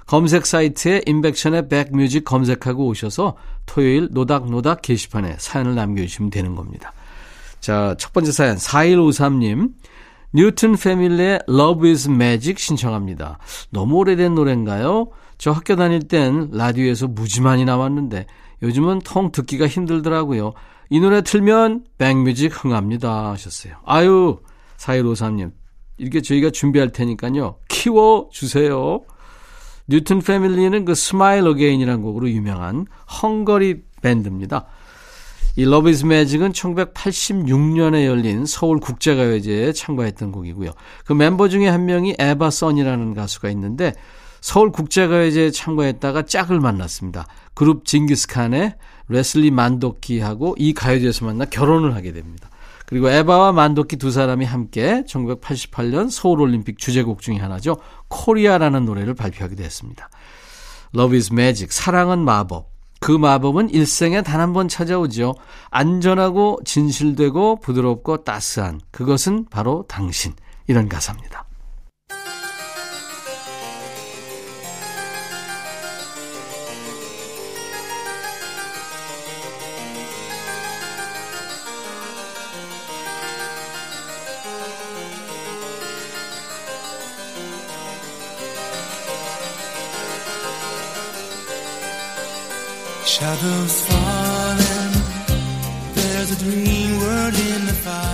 검색 0.06 0.46
사이트에 0.46 1.02
인백션의 1.04 1.68
백뮤직 1.68 2.24
검색하고 2.24 2.86
오셔서 2.86 3.36
토요일 3.66 4.08
노닥노닥 4.12 4.82
게시판에 4.82 5.36
사연을 5.38 5.74
남겨주시면 5.74 6.30
되는 6.30 6.54
겁니다. 6.54 6.92
자, 7.60 7.96
첫 7.98 8.12
번째 8.12 8.30
사연 8.30 8.56
4153님. 8.56 9.72
뉴튼 10.32 10.76
패밀리의 10.76 11.40
Love 11.48 11.90
is 11.90 12.08
Magic 12.08 12.62
신청합니다. 12.62 13.38
너무 13.70 13.96
오래된 13.96 14.34
노래인가요? 14.34 15.08
저 15.38 15.50
학교 15.50 15.76
다닐 15.76 16.06
땐 16.06 16.50
라디오에서 16.52 17.08
무지 17.08 17.40
많이 17.40 17.64
나왔는데 17.64 18.26
요즘은 18.62 19.00
통 19.00 19.32
듣기가 19.32 19.66
힘들더라고요. 19.66 20.52
이 20.90 21.00
노래 21.00 21.22
틀면 21.22 21.84
백뮤직 21.98 22.52
흥합니다 22.64 23.32
하셨어요. 23.32 23.74
아유 23.84 24.38
4153님 24.78 25.52
이렇게 25.98 26.20
저희가 26.20 26.50
준비할 26.50 26.90
테니까요. 26.90 27.56
키워주세요. 27.68 29.02
뉴튼 29.88 30.20
패밀리는 30.20 30.84
그 30.84 30.94
Smile 30.94 31.46
Again이라는 31.46 32.02
곡으로 32.02 32.28
유명한 32.30 32.86
헝거리 33.22 33.82
밴드입니다. 34.02 34.66
이 35.58 35.62
Love 35.62 35.90
is 35.90 36.04
Magic은 36.04 36.52
1986년에 36.52 38.04
열린 38.04 38.44
서울 38.44 38.78
국제가요제에 38.78 39.72
참가했던 39.72 40.30
곡이고요. 40.30 40.72
그 41.06 41.14
멤버 41.14 41.48
중에 41.48 41.66
한 41.66 41.86
명이 41.86 42.16
에바 42.18 42.50
선이라는 42.50 43.14
가수가 43.14 43.48
있는데 43.50 43.94
서울 44.46 44.70
국제가요제에 44.70 45.50
참가했다가 45.50 46.22
짝을 46.22 46.60
만났습니다. 46.60 47.26
그룹 47.52 47.84
징기스칸의 47.84 48.76
레슬리 49.08 49.50
만도키하고 49.50 50.54
이 50.56 50.72
가요제에서 50.72 51.24
만나 51.24 51.46
결혼을 51.46 51.96
하게 51.96 52.12
됩니다. 52.12 52.48
그리고 52.86 53.10
에바와 53.10 53.50
만도키 53.50 53.96
두 53.96 54.12
사람이 54.12 54.44
함께 54.44 55.02
1988년 55.08 56.08
서울올림픽 56.12 56.78
주제곡 56.78 57.22
중의 57.22 57.40
하나죠. 57.40 57.78
코리아라는 58.06 58.84
노래를 58.84 59.14
발표하기도 59.14 59.64
했습니다. 59.64 60.08
Love 60.94 61.16
is 61.18 61.32
Magic, 61.32 61.66
사랑은 61.72 62.20
마법. 62.20 62.70
그 63.00 63.10
마법은 63.10 63.70
일생에 63.70 64.22
단 64.22 64.40
한 64.40 64.52
번 64.52 64.68
찾아오죠. 64.68 65.34
안전하고 65.70 66.60
진실되고 66.64 67.58
부드럽고 67.58 68.22
따스한 68.22 68.80
그것은 68.92 69.46
바로 69.50 69.84
당신. 69.88 70.34
이런 70.68 70.88
가사입니다. 70.88 71.45
Shadows 93.18 93.80
falling. 93.86 94.94
There's 95.94 96.30
a 96.32 96.44
dream 96.44 96.98
world 96.98 97.34
in 97.34 97.64
the 97.64 97.72
fire. 97.72 98.05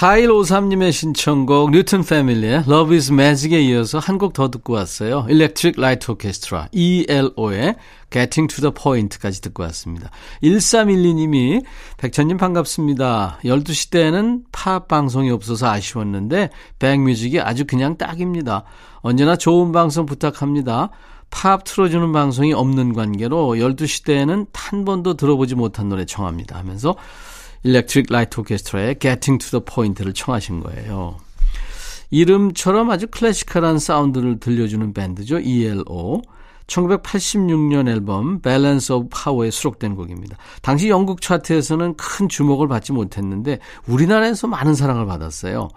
4153님의 0.00 0.92
신청곡 0.92 1.72
뉴튼 1.72 2.02
패밀리의 2.02 2.64
Love 2.66 2.96
is 2.96 3.12
Magic에 3.12 3.60
이어서 3.60 3.98
한 3.98 4.16
곡 4.16 4.32
더 4.32 4.50
듣고 4.50 4.72
왔어요. 4.72 5.26
Electric 5.28 5.74
Light 5.78 6.10
Orchestra 6.10 6.68
ELO의 6.72 7.76
Getting 8.10 8.48
to 8.48 8.62
the 8.62 8.72
Point까지 8.72 9.42
듣고 9.42 9.62
왔습니다. 9.64 10.08
1312님이 10.42 11.62
백천님 11.98 12.38
반갑습니다. 12.38 13.40
12시 13.44 13.90
때는 13.90 14.44
팝 14.52 14.88
방송이 14.88 15.30
없어서 15.30 15.68
아쉬웠는데 15.68 16.48
백뮤직이 16.78 17.38
아주 17.38 17.66
그냥 17.66 17.98
딱입니다. 17.98 18.64
언제나 19.02 19.36
좋은 19.36 19.70
방송 19.70 20.06
부탁합니다. 20.06 20.88
팝 21.28 21.62
틀어주는 21.64 22.10
방송이 22.10 22.54
없는 22.54 22.94
관계로 22.94 23.54
12시 23.56 24.06
때에는 24.06 24.46
한 24.52 24.84
번도 24.86 25.14
들어보지 25.14 25.56
못한 25.56 25.90
노래 25.90 26.06
청합니다 26.06 26.56
하면서 26.56 26.96
일렉트릭 27.62 28.06
라이트 28.10 28.40
오케스트라의 28.40 28.98
Getting 28.98 29.44
to 29.44 29.60
the 29.60 29.64
Point를 29.64 30.14
청하신 30.14 30.60
거예요. 30.60 31.16
이름처럼 32.10 32.90
아주 32.90 33.06
classical한 33.08 33.78
사운드를 33.78 34.40
들려주는 34.40 34.92
밴드죠. 34.92 35.38
ELO. 35.38 36.22
1986년 36.66 37.88
앨범 37.88 38.40
Balance 38.40 38.94
of 38.94 39.08
Power에 39.08 39.50
수록된 39.50 39.96
곡입니다. 39.96 40.36
당시 40.62 40.88
영국 40.88 41.20
차트에서는 41.20 41.96
큰 41.96 42.28
주목을 42.28 42.68
받지 42.68 42.92
못했는데 42.92 43.58
우리나라에서 43.86 44.46
많은 44.46 44.74
사랑을 44.74 45.06
받았어요. 45.06 45.68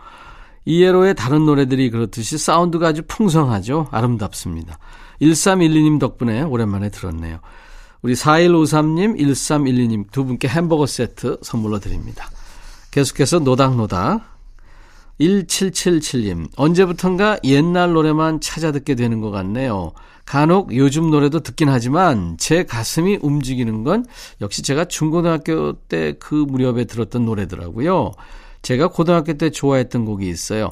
ELO의 0.65 1.15
다른 1.15 1.45
노래들이 1.45 1.89
그렇듯이 1.89 2.37
사운드가 2.37 2.89
아주 2.89 3.01
풍성하죠. 3.07 3.87
아름답습니다. 3.91 4.77
1312님 5.21 5.99
덕분에 5.99 6.43
오랜만에 6.43 6.89
들었네요. 6.89 7.39
우리 8.03 8.13
4153님, 8.13 9.17
1312님 9.17 10.11
두 10.11 10.25
분께 10.25 10.49
햄버거 10.49 10.85
세트 10.85 11.37
선물로 11.41 11.79
드립니다. 11.79 12.29
계속해서 12.91 13.39
노닥노닥. 13.39 14.21
1777님, 15.21 16.49
언제부턴가 16.57 17.39
옛날 17.45 17.93
노래만 17.93 18.41
찾아 18.41 18.71
듣게 18.73 18.95
되는 18.95 19.21
것 19.21 19.31
같네요. 19.31 19.93
간혹 20.25 20.75
요즘 20.75 21.11
노래도 21.11 21.39
듣긴 21.39 21.69
하지만 21.69 22.37
제 22.37 22.63
가슴이 22.63 23.19
움직이는 23.21 23.83
건 23.83 24.05
역시 24.41 24.61
제가 24.63 24.85
중고등학교 24.85 25.73
때 25.73 26.13
그 26.19 26.35
무렵에 26.35 26.83
들었던 26.85 27.25
노래더라고요. 27.25 28.11
제가 28.63 28.87
고등학교 28.89 29.33
때 29.33 29.49
좋아했던 29.49 30.03
곡이 30.03 30.27
있어요. 30.27 30.69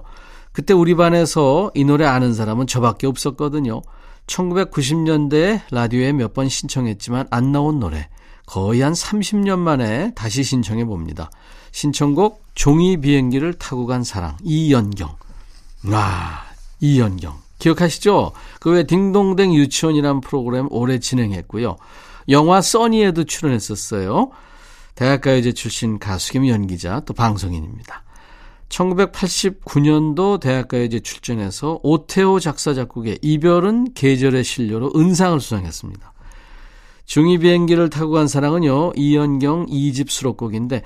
그때 0.52 0.74
우리 0.74 0.96
반에서 0.96 1.72
이 1.76 1.86
노래 1.86 2.06
아는 2.06 2.34
사람은 2.34 2.67
저밖에 2.67 3.08
없었거든요. 3.08 3.82
1990년대에 4.27 5.62
라디오에 5.71 6.13
몇 6.13 6.34
번 6.34 6.47
신청했지만 6.49 7.27
안 7.31 7.51
나온 7.51 7.79
노래. 7.79 8.10
거의 8.45 8.81
한 8.81 8.93
30년 8.93 9.60
만에 9.60 10.13
다시 10.15 10.43
신청해 10.43 10.86
봅니다. 10.86 11.29
신청곡 11.71 12.43
종이 12.53 12.97
비행기를 12.97 13.53
타고 13.53 13.86
간 13.86 14.03
사랑 14.03 14.38
이연경. 14.43 15.15
와, 15.88 16.43
이연경. 16.79 17.39
기억하시죠? 17.60 18.31
그 18.60 18.71
외 18.71 18.84
딩동댕 18.84 19.53
유치원이라는 19.53 20.21
프로그램 20.21 20.67
오래 20.71 20.99
진행했고요. 20.99 21.77
영화 22.29 22.62
써니에도 22.62 23.23
출연했었어요. 23.23 24.31
대학가요제 24.95 25.53
출신 25.53 25.97
가수 25.99 26.34
겸 26.34 26.47
연기자 26.47 27.01
또 27.05 27.13
방송인입니다. 27.13 28.03
1989년도 28.71 30.39
대학가요제 30.39 31.01
출전해서 31.01 31.79
오태호 31.84 32.39
작사 32.39 32.73
작곡의 32.73 33.19
이별은 33.21 33.93
계절의 33.93 34.43
신료로 34.43 34.93
은상을 34.95 35.39
수상했습니다. 35.39 36.13
중이 37.05 37.39
비행기를 37.39 37.89
타고 37.89 38.12
간 38.12 38.27
사랑은요 38.27 38.93
이연경 38.95 39.65
2집 39.67 40.10
수록곡인데 40.10 40.81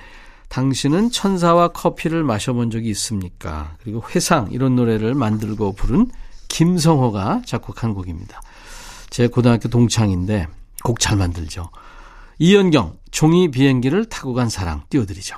당신은 0.48 1.10
천사와 1.10 1.68
커피를 1.68 2.24
마셔본 2.24 2.70
적이 2.70 2.90
있습니까? 2.90 3.76
그리고 3.80 4.02
회상 4.14 4.48
이런 4.50 4.76
노래를 4.76 5.14
만들고 5.14 5.74
부른 5.74 6.10
김성호가 6.48 7.42
작곡한 7.44 7.94
곡입니다. 7.94 8.40
제 9.10 9.28
고등학교 9.28 9.68
동창인데 9.68 10.48
곡 10.84 11.00
잘 11.00 11.16
만들죠. 11.16 11.70
이연경 12.38 12.96
종이 13.10 13.50
비행기를 13.50 14.08
타고 14.08 14.34
간 14.34 14.48
사랑 14.48 14.82
띄워드리죠. 14.90 15.36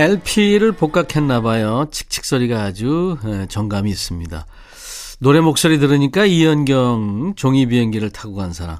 LP를 0.00 0.72
복각했나 0.72 1.42
봐요. 1.42 1.86
칙칙 1.90 2.24
소리가 2.24 2.62
아주 2.62 3.18
어, 3.22 3.44
정감이 3.50 3.90
있습니다. 3.90 4.46
노래 5.18 5.40
목소리 5.40 5.78
들으니까 5.78 6.24
이연경 6.24 7.34
종이 7.36 7.66
비행기를 7.66 8.08
타고 8.08 8.34
간 8.34 8.54
사람. 8.54 8.78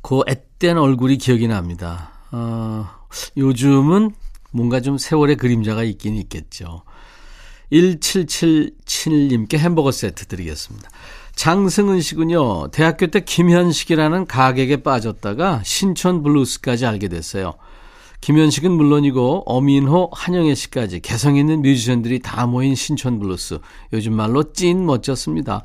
그 0.00 0.20
앳된 0.28 0.78
얼굴이 0.78 1.18
기억이 1.18 1.48
납니다. 1.48 2.12
어, 2.30 2.88
요즘은 3.36 4.12
뭔가 4.52 4.80
좀 4.80 4.96
세월의 4.96 5.36
그림자가 5.36 5.82
있긴 5.82 6.14
있겠죠. 6.14 6.82
1777님께 7.72 9.58
햄버거 9.58 9.90
세트 9.90 10.26
드리겠습니다. 10.26 10.90
장승은 11.34 12.00
씨군요. 12.00 12.68
대학교 12.72 13.06
때 13.06 13.20
김현식이라는 13.20 14.26
가객에 14.26 14.78
빠졌다가 14.82 15.62
신촌 15.64 16.22
블루스까지 16.22 16.84
알게 16.84 17.08
됐어요. 17.08 17.54
김현식은 18.20 18.72
물론이고 18.72 19.44
엄인호, 19.46 20.10
한영애 20.12 20.54
씨까지 20.56 20.98
개성 21.00 21.36
있는 21.36 21.62
뮤지션들이 21.62 22.18
다 22.18 22.46
모인 22.46 22.74
신촌 22.74 23.20
블루스. 23.20 23.60
요즘 23.92 24.14
말로 24.14 24.52
찐 24.52 24.84
멋졌습니다. 24.84 25.62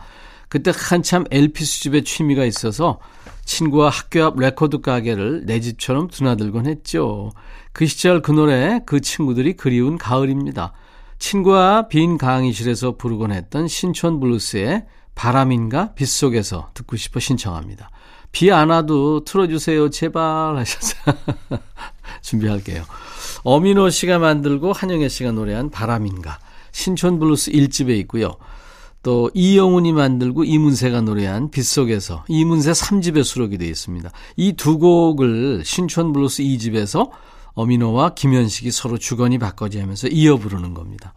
그때 0.48 0.72
한참 0.76 1.26
LP 1.32 1.66
수집에 1.66 2.04
취미가 2.04 2.46
있어서 2.46 3.00
친구와 3.44 3.90
학교 3.90 4.24
앞 4.24 4.40
레코드 4.40 4.82
가게를 4.82 5.48
내 5.48 5.60
집처럼 5.60 6.08
드나들곤 6.10 6.68
했죠. 6.68 7.32
그 7.72 7.88
시절 7.88 8.22
그 8.22 8.32
노래 8.32 8.80
그 8.86 9.02
친구들이 9.02 9.54
그리운 9.54 9.98
가을입니다. 9.98 10.74
친구와 11.20 11.88
빈 11.88 12.18
강의실에서 12.18 12.98
부르곤 12.98 13.32
했던 13.32 13.68
신촌 13.68 14.20
블루스의 14.20 14.86
바람인가 15.16 15.94
빗속에서 15.94 16.70
듣고 16.74 16.98
싶어 16.98 17.20
신청합니다. 17.20 17.90
비 18.32 18.52
안 18.52 18.70
와도 18.72 19.24
틀어주세요 19.26 19.90
제발 19.92 20.58
하셔서 20.58 20.96
준비할게요. 22.22 22.84
엄인호 23.44 23.90
씨가 23.92 24.18
만들고 24.20 24.74
한영애 24.74 25.08
씨가 25.10 25.32
노래한 25.34 25.70
바람인가 25.70 26.40
신촌 26.72 27.20
블루스 27.20 27.52
1집에 27.52 27.90
있고요. 28.02 28.36
또 29.04 29.30
이영훈이 29.34 29.92
만들고 29.94 30.46
이문세가 30.46 31.02
노래한 31.02 31.52
빗속에서 31.52 32.24
이문세 32.30 32.72
3집에 32.72 33.24
수록이 33.24 33.58
되어 33.58 33.68
있습니다. 33.68 34.10
이 34.38 34.54
두 34.54 34.80
곡을 34.80 35.64
신촌 35.66 36.14
블루스 36.14 36.42
2집에서 36.42 37.10
엄인호와 37.54 38.16
김현식이 38.16 38.72
서로 38.72 38.98
주거니 38.98 39.38
받거니 39.38 39.80
하면서 39.80 40.08
이어 40.08 40.38
부르는 40.38 40.74
겁니다. 40.74 41.14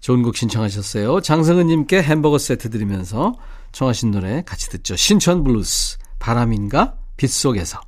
좋은 0.00 0.22
곡 0.22 0.36
신청하셨어요. 0.36 1.20
장성은님께 1.20 2.02
햄버거 2.02 2.38
세트 2.38 2.70
드리면서 2.70 3.34
청하신 3.70 4.10
노래 4.10 4.42
같이 4.44 4.68
듣죠. 4.68 4.96
신촌 4.96 5.44
블루스 5.44 5.98
바람인가 6.18 6.94
빗속에서 7.16 7.80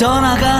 떠나가 0.00 0.59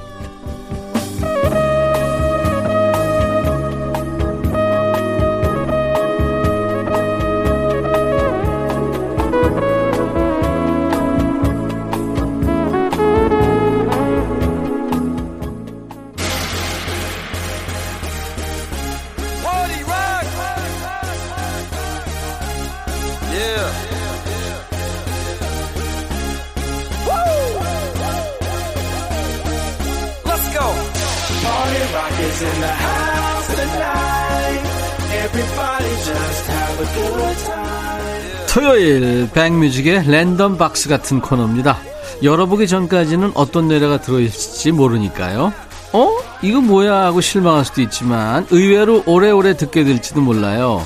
토요일 38.51 39.29
백뮤직의 39.33 40.07
랜덤 40.07 40.57
박스 40.57 40.89
같은 40.89 41.21
코너입니다. 41.21 41.77
열어보기 42.21 42.67
전까지는 42.67 43.31
어떤 43.33 43.69
노래가 43.69 44.01
들어있을지 44.01 44.73
모르니까요. 44.73 45.53
어? 45.93 46.17
이거 46.41 46.59
뭐야 46.59 47.05
하고 47.05 47.21
실망할 47.21 47.63
수도 47.63 47.81
있지만 47.81 48.45
의외로 48.51 49.03
오래오래 49.05 49.55
듣게 49.55 49.85
될지도 49.85 50.19
몰라요. 50.19 50.85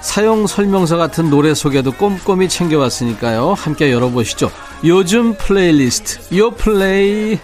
사용 0.00 0.46
설명서 0.46 0.96
같은 0.96 1.28
노래 1.28 1.52
소개도 1.52 1.92
꼼꼼히 1.92 2.48
챙겨왔으니까요. 2.48 3.52
함께 3.52 3.92
열어보시죠. 3.92 4.50
요즘 4.86 5.34
플레이리스트 5.34 6.34
요 6.38 6.50
플레이 6.52 7.38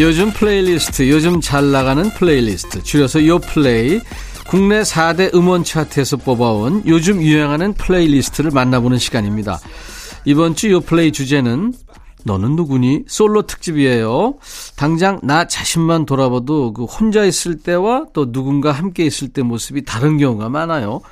요즘 0.00 0.32
플레이리스트, 0.32 1.08
요즘 1.08 1.40
잘 1.40 1.70
나가는 1.70 2.10
플레이리스트, 2.10 2.82
줄여서 2.82 3.26
요플레이, 3.26 4.00
국내 4.48 4.82
4대 4.82 5.32
음원 5.34 5.62
차트에서 5.62 6.16
뽑아온 6.16 6.82
요즘 6.86 7.22
유행하는 7.22 7.74
playlist를 7.74 8.50
만나보는 8.50 8.98
시간입니다. 8.98 9.60
이번 10.24 10.56
주 10.56 10.72
요플레이 10.72 11.12
주제는 11.12 11.74
너는 12.24 12.56
누구니? 12.56 13.04
솔로 13.06 13.42
특집이에요. 13.42 14.34
당장 14.76 15.20
나 15.22 15.46
자신만 15.46 16.06
돌아봐도 16.06 16.72
그 16.72 16.84
혼자 16.84 17.24
있을 17.24 17.58
때와 17.58 18.06
또 18.12 18.32
누군가 18.32 18.72
함께 18.72 19.04
있을 19.04 19.28
때 19.28 19.42
모습이 19.42 19.84
다른 19.84 20.18
경우가 20.18 20.48
많아요. 20.48 21.02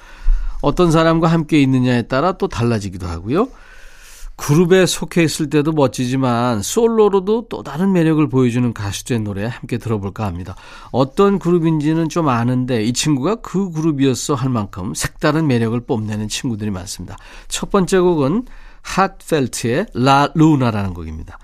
어떤 0.60 0.90
사람과 0.90 1.28
함께 1.28 1.60
있느냐에 1.62 2.02
따라 2.02 2.32
또 2.32 2.48
달라지기도 2.48 3.06
하고요. 3.06 3.48
그룹에 4.36 4.86
속해 4.86 5.22
있을 5.22 5.50
때도 5.50 5.72
멋지지만 5.72 6.62
솔로로도 6.62 7.46
또 7.48 7.62
다른 7.62 7.92
매력을 7.92 8.26
보여주는 8.28 8.72
가수들의 8.72 9.20
노래 9.20 9.44
함께 9.46 9.78
들어볼까 9.78 10.26
합니다. 10.26 10.56
어떤 10.90 11.38
그룹인지는 11.38 12.08
좀 12.08 12.28
아는데 12.28 12.82
이 12.82 12.92
친구가 12.92 13.36
그 13.36 13.70
그룹이었어 13.70 14.34
할 14.34 14.50
만큼 14.50 14.94
색다른 14.94 15.46
매력을 15.46 15.78
뽐내는 15.80 16.28
친구들이 16.28 16.70
많습니다. 16.70 17.16
첫 17.48 17.70
번째 17.70 18.00
곡은 18.00 18.46
핫펠트의 18.82 19.86
라 19.94 20.28
루나라는 20.34 20.94
곡입니다. 20.94 21.38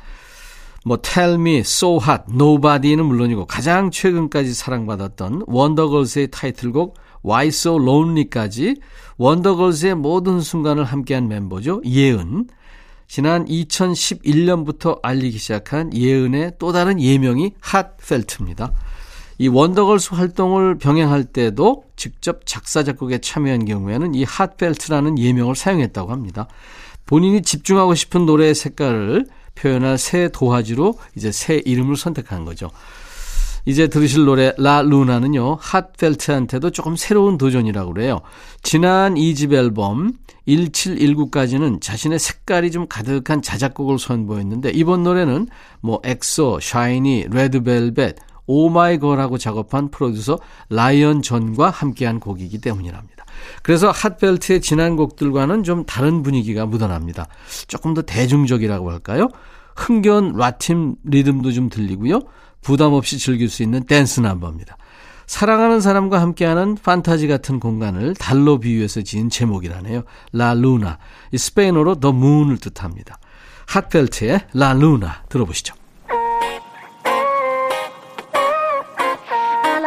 뭐 0.85 0.99
Tell 1.03 1.35
Me, 1.35 1.59
So 1.59 2.01
Hot, 2.03 2.23
Nobody는 2.33 3.05
물론이고 3.05 3.47
가장 3.47 3.91
최근까지 3.91 4.55
사랑받았던 4.55 5.45
원더걸스의 5.47 6.31
타이틀곡 6.31 6.97
Why 7.25 7.49
So 7.49 7.77
Lonely까지 7.77 8.77
원더걸스의 9.19 9.97
모든 9.97 10.41
순간을 10.41 10.85
함께한 10.85 11.29
멤버죠. 11.29 11.83
예은. 11.85 12.47
지난 13.09 13.47
2011년부터 13.47 15.01
알리기 15.03 15.39
시작한 15.39 15.95
예은의 15.95 16.53
또 16.59 16.73
다른 16.73 17.01
예명이 17.01 17.55
핫펠트입니다. 17.59 18.73
이 19.39 19.49
원더걸스 19.49 20.15
활동을 20.15 20.77
병행할 20.77 21.25
때도 21.25 21.85
직접 21.97 22.45
작사 22.45 22.85
작곡에 22.85 23.19
참여한 23.19 23.65
경우에는 23.65 24.15
이 24.15 24.25
핫펠트라는 24.25 25.19
예명을 25.19 25.57
사용했다고 25.57 26.13
합니다. 26.13 26.49
본인이 27.07 27.41
집중하고 27.41 27.95
싶은 27.95 28.27
노래의 28.27 28.55
색깔을 28.55 29.25
표현할 29.55 29.97
새 29.97 30.29
도화지로 30.29 30.99
이제 31.17 31.33
새 31.33 31.63
이름을 31.65 31.97
선택한 31.97 32.45
거죠. 32.45 32.71
이제 33.69 33.87
들으실 33.87 34.25
노래 34.25 34.55
라 34.57 34.81
루나는요. 34.81 35.59
핫펠트한테도 35.61 36.71
조금 36.71 36.97
새로운 36.97 37.37
도전이라고 37.37 37.93
그래요. 37.93 38.21
지난 38.63 39.15
2집 39.15 39.53
앨범 39.53 40.15
1719까지는 40.49 41.79
자신의 41.79 42.19
색깔이 42.19 42.71
좀 42.71 42.87
가득한 42.89 43.43
자작곡을 43.43 43.99
선보였는데 43.99 44.71
이번 44.71 45.03
노래는 45.03 45.49
뭐 45.83 46.01
엑소, 46.03 46.61
샤이니, 46.63 47.27
레드벨벳, 47.31 48.17
오마이걸하고 48.47 49.37
작업한 49.37 49.91
프로듀서 49.91 50.39
라이언 50.71 51.21
전과 51.21 51.69
함께한 51.69 52.21
곡이기 52.21 52.63
때문이랍니다. 52.63 53.27
그래서 53.63 53.91
핫펠트의 53.91 54.63
지난 54.63 54.97
곡들과는 54.97 55.63
좀 55.63 55.85
다른 55.85 56.23
분위기가 56.23 56.65
묻어납니다. 56.65 57.27
조금 57.67 57.93
더 57.93 58.01
대중적이라고 58.01 58.91
할까요? 58.91 59.29
흥겨운 59.77 60.33
라틴 60.39 60.97
리듬도 61.05 61.53
좀 61.53 61.69
들리고요. 61.69 62.23
부담 62.63 62.93
없이 62.93 63.19
즐길 63.19 63.49
수 63.49 63.63
있는 63.63 63.85
댄스 63.85 64.21
넘버입니다. 64.21 64.77
사랑하는 65.27 65.81
사람과 65.81 66.21
함께하는 66.23 66.77
판타지 66.83 67.29
같은 67.29 67.61
공간을 67.61 68.15
달로 68.15 68.59
비유해서 68.59 69.03
지은 69.03 69.29
제목이라네요. 69.29 70.03
라 70.33 70.55
루나. 70.55 70.99
이 71.33 71.39
스페인어로 71.39 71.97
더 71.97 72.13
문을 72.13 72.57
뜻합니다. 72.59 73.19
핫벨트의 73.67 74.47
라 74.55 74.73
루나 74.73 75.25
들어보시죠. 75.29 75.75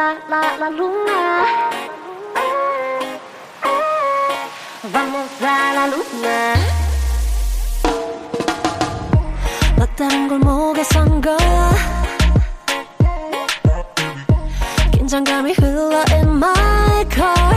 la 0.02 0.16
la 0.28 0.56
la 0.60 0.68
luna. 0.68 1.44
Vamos 4.92 5.42
a 5.42 5.74
la 5.76 5.84
luna. 5.92 6.54
너 9.76 9.86
다른 9.96 10.28
걸 10.28 10.38
뭐가 10.40 10.82
산 10.84 11.20
거야? 11.20 11.91
긴장감이 15.12 15.52
흘러 15.52 16.02
in 16.14 16.26
my 16.26 17.04
car. 17.12 17.54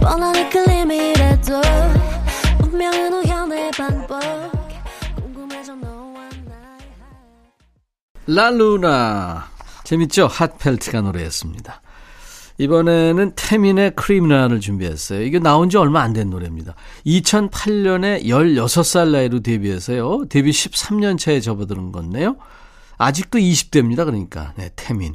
뻔한 0.00 0.34
이끌림이라도 0.34 1.60
운명은 2.62 3.12
우연의 3.12 3.70
반복. 3.72 4.18
궁금해져 5.16 5.74
너와 5.74 6.14
나의 6.46 6.80
랄루나 8.24 9.44
재밌죠? 9.84 10.26
핫펠트가 10.26 11.02
노래했습니다. 11.02 11.82
이번에는 12.56 13.32
태민의 13.36 13.96
크리미널을 13.96 14.60
준비했어요. 14.60 15.20
이게 15.20 15.38
나온 15.38 15.68
지 15.68 15.76
얼마 15.76 16.00
안 16.00 16.14
된 16.14 16.30
노래입니다. 16.30 16.76
2008년에 17.04 18.24
16살 18.24 19.10
나이로 19.10 19.40
데뷔해서요. 19.40 20.24
데뷔 20.30 20.50
13년 20.50 21.18
차에 21.18 21.40
접어드는 21.40 21.92
건데요. 21.92 22.36
아직도 22.98 23.38
20대입니다. 23.38 24.04
그러니까. 24.04 24.52
네, 24.56 24.70
태민. 24.76 25.14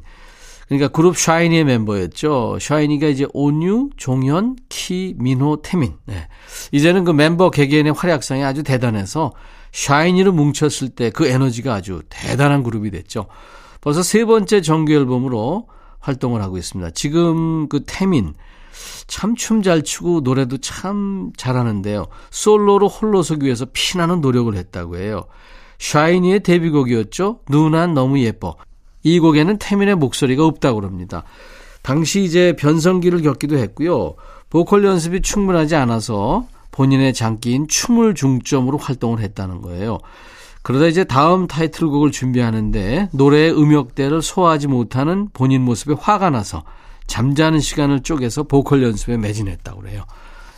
그러니까 0.68 0.89
그룹 0.89 1.18
샤이니의 1.18 1.63
멤버였죠. 1.63 2.60
샤이니가 2.62 3.08
이제 3.08 3.26
온유, 3.34 3.89
종현, 3.98 4.56
키, 4.70 5.15
민호, 5.18 5.62
태민. 5.63 5.96
네. 6.06 6.28
이제는 6.72 7.06
그 7.06 7.12
멤버 7.12 7.50
개개인의 7.50 7.94
활약상이 7.94 8.44
아주 8.44 8.62
대단해서 8.63 9.32
샤이니로 9.72 10.32
뭉쳤을 10.32 10.89
때 10.89 11.10
그 11.10 11.28
에너지가 11.28 11.74
아주 11.74 12.02
대단한 12.10 12.62
그룹이 12.63 12.92
됐죠. 12.92 13.26
벌써 13.82 14.04
세 14.04 14.26
번째 14.26 14.62
정규 14.62 14.94
앨범으로 14.94 15.68
활동을 16.00 16.42
하고 16.42 16.58
있습니다. 16.58 16.92
지금 16.92 17.68
그 17.68 17.82
태민 17.86 18.34
참 19.08 19.36
춤 19.36 19.63
잘 19.63 19.82
추고 19.84 20.22
노래도 20.22 20.58
참 20.58 21.32
잘하는데요. 21.36 22.06
솔로로 22.30 22.88
홀로 22.88 23.24
서기 23.24 23.46
위해서 23.46 23.65
피나는 23.74 24.22
노력을 24.22 24.54
했다고 24.56 24.98
해요. 24.98 25.24
샤이니의 25.80 26.42
데뷔곡이었죠. 26.42 27.39
누난 27.50 27.94
너무 27.94 28.20
예뻐. 28.20 28.56
이 29.04 29.20
곡에는 29.20 29.58
태민의 29.58 29.96
목소리가 29.96 30.46
없다고 30.46 30.82
그럽니다. 30.82 31.24
당시 31.82 32.24
이제 32.24 32.54
변성기를 32.58 33.22
겪기도 33.22 33.58
했고요. 33.58 34.15
보컬 34.50 34.84
연습이 34.84 35.22
충분하지 35.22 35.76
않아서 35.76 36.46
본인의 36.72 37.13
장기인 37.13 37.68
춤을 37.68 38.15
중점으로 38.15 38.78
활동을 38.78 39.20
했다는 39.20 39.62
거예요. 39.62 40.00
그러다 40.62 40.88
이제 40.88 41.06
다음 41.06 41.48
타이틀곡을 41.48 42.12
준비하는데 42.12 43.10
노래의 43.13 43.58
음역대를 43.58 44.22
소화하지 44.22 44.68
못하는 44.68 45.30
본인 45.34 45.62
모습에 45.63 45.96
화가 45.98 46.30
나서 46.30 46.63
잠자는 47.08 47.60
시간을 47.60 48.02
쪼개서 48.02 48.44
보컬 48.44 48.84
연습에 48.84 49.18
매진했다고 49.18 49.82
그래요. 49.82 50.04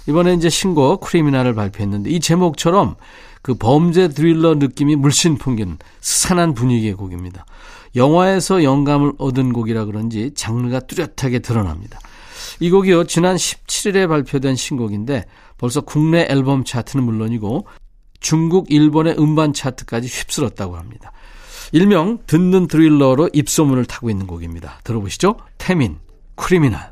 이번에 0.08 0.34
이제 0.34 0.50
신곡 0.50 1.02
크리미널을 1.02 1.54
발표했는데 1.54 2.10
이 2.10 2.20
제목처럼 2.20 2.96
그 3.42 3.56
범죄 3.56 4.08
드릴러 4.08 4.56
느낌이 4.56 4.96
물씬 4.96 5.38
풍기는 5.38 5.78
스산한 6.02 6.54
분위기의 6.54 6.94
곡입니다. 6.94 7.46
영화에서 7.96 8.64
영감을 8.64 9.14
얻은 9.18 9.54
곡이라 9.54 9.86
그런지 9.86 10.32
장르가 10.36 10.80
뚜렷하게 10.82 11.40
드러납니다. 11.40 12.00
이 12.60 12.70
곡이요, 12.70 13.06
지난 13.06 13.36
17일에 13.36 14.08
발표된 14.08 14.56
신곡인데 14.56 15.26
벌써 15.58 15.82
국내 15.82 16.28
앨범 16.30 16.64
차트는 16.64 17.04
물론이고 17.04 17.68
중국, 18.20 18.72
일본의 18.72 19.16
음반 19.18 19.52
차트까지 19.54 20.08
휩쓸었다고 20.08 20.78
합니다. 20.78 21.12
일명 21.72 22.20
듣는 22.28 22.68
드릴러로 22.68 23.30
입소문을 23.34 23.86
타고 23.86 24.10
있는 24.10 24.28
곡입니다. 24.28 24.80
들어보시죠. 24.84 25.38
태민, 25.58 25.98
크리미널. 26.36 26.91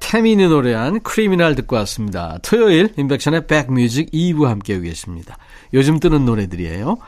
태민이 0.00 0.48
노래한 0.48 1.00
Criminal 1.02 1.54
듣고 1.54 1.76
왔습니다. 1.76 2.38
토요일 2.42 2.92
인백션의 2.98 3.46
백뮤직 3.46 4.10
2부 4.10 4.44
함께하고 4.44 4.82
계십니다. 4.82 5.38
요즘 5.72 6.00
뜨는 6.00 6.24
노래들이에요. 6.24 6.98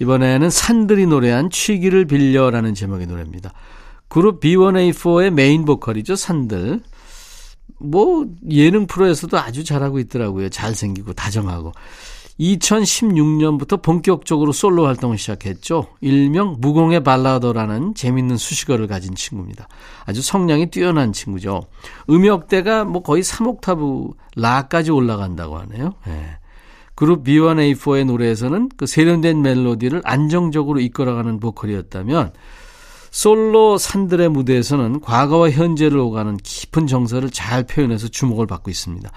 이번에는 0.00 0.50
산들이 0.50 1.06
노래한 1.06 1.48
취기를 1.50 2.04
빌려라는 2.04 2.74
제목의 2.74 3.06
노래입니다. 3.06 3.52
그룹 4.08 4.40
B1A4의 4.40 5.30
메인 5.30 5.64
보컬이죠, 5.64 6.14
산들. 6.14 6.82
뭐 7.80 8.26
예능 8.50 8.86
프로에서도 8.86 9.38
아주 9.38 9.64
잘하고 9.64 9.98
있더라고요. 9.98 10.50
잘생기고 10.50 11.14
다정하고. 11.14 11.72
2016년부터 12.40 13.80
본격적으로 13.82 14.52
솔로 14.52 14.86
활동을 14.86 15.18
시작했죠. 15.18 15.86
일명 16.00 16.56
무공해 16.58 17.02
발라더라는 17.02 17.94
재밌는 17.94 18.36
수식어를 18.36 18.86
가진 18.86 19.14
친구입니다. 19.14 19.68
아주 20.04 20.22
성량이 20.22 20.70
뛰어난 20.70 21.12
친구죠. 21.12 21.62
음역대가 22.08 22.84
뭐 22.84 23.02
거의 23.02 23.22
3옥타브 23.22 24.14
라까지 24.36 24.90
올라간다고 24.90 25.58
하네요. 25.58 25.94
예. 26.08 26.38
그룹 26.94 27.24
B1A4의 27.24 28.04
노래에서는 28.04 28.70
그 28.76 28.86
세련된 28.86 29.40
멜로디를 29.42 30.02
안정적으로 30.04 30.80
이끌어가는 30.80 31.40
보컬이었다면 31.40 32.32
솔로 33.10 33.76
산들의 33.76 34.30
무대에서는 34.30 35.00
과거와 35.00 35.50
현재를 35.50 35.98
오가는 35.98 36.36
깊은 36.38 36.86
정서를 36.86 37.30
잘 37.30 37.64
표현해서 37.64 38.08
주목을 38.08 38.46
받고 38.46 38.70
있습니다. 38.70 39.10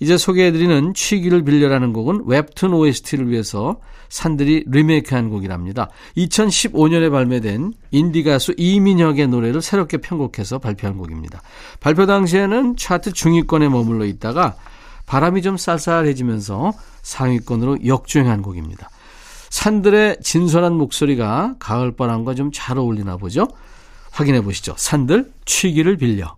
이제 0.00 0.16
소개해드리는 0.16 0.94
취기를 0.94 1.44
빌려라는 1.44 1.92
곡은 1.92 2.24
웹툰 2.26 2.72
OST를 2.72 3.30
위해서 3.30 3.76
산들이 4.08 4.64
리메이크한 4.66 5.28
곡이랍니다. 5.28 5.88
2015년에 6.16 7.12
발매된 7.12 7.74
인디 7.92 8.22
가수 8.22 8.54
이민혁의 8.56 9.28
노래를 9.28 9.62
새롭게 9.62 9.98
편곡해서 9.98 10.58
발표한 10.58 10.96
곡입니다. 10.96 11.42
발표 11.78 12.06
당시에는 12.06 12.76
차트 12.76 13.12
중위권에 13.12 13.68
머물러 13.68 14.06
있다가 14.06 14.56
바람이 15.06 15.42
좀 15.42 15.56
쌀쌀해지면서 15.56 16.72
상위권으로 17.02 17.86
역주행한 17.86 18.42
곡입니다. 18.42 18.88
산들의 19.50 20.18
진솔한 20.22 20.74
목소리가 20.74 21.56
가을바람과 21.58 22.34
좀 22.34 22.50
잘 22.52 22.78
어울리나 22.78 23.16
보죠? 23.16 23.48
확인해 24.12 24.40
보시죠. 24.40 24.74
산들 24.76 25.30
취기를 25.44 25.96
빌려. 25.96 26.36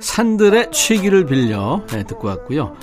산들의 0.00 0.70
취기를 0.72 1.26
빌려 1.26 1.82
네, 1.88 2.04
듣고 2.04 2.28
왔고요. 2.28 2.74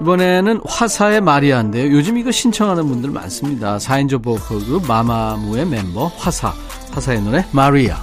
이번에는 0.00 0.60
화사의 0.66 1.20
마리아인데요. 1.20 1.92
요즘 1.92 2.18
이거 2.18 2.30
신청하는 2.30 2.86
분들 2.88 3.10
많습니다. 3.10 3.78
4인조 3.78 4.22
보컬 4.22 4.58
그룹 4.60 4.86
마마무의 4.86 5.66
멤버 5.66 6.06
화사. 6.06 6.52
화사의 6.92 7.22
노래 7.22 7.44
마리아. 7.52 7.96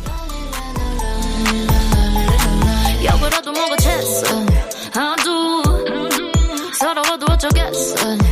서러워도 6.82 7.26
어쩌겠어 7.32 8.31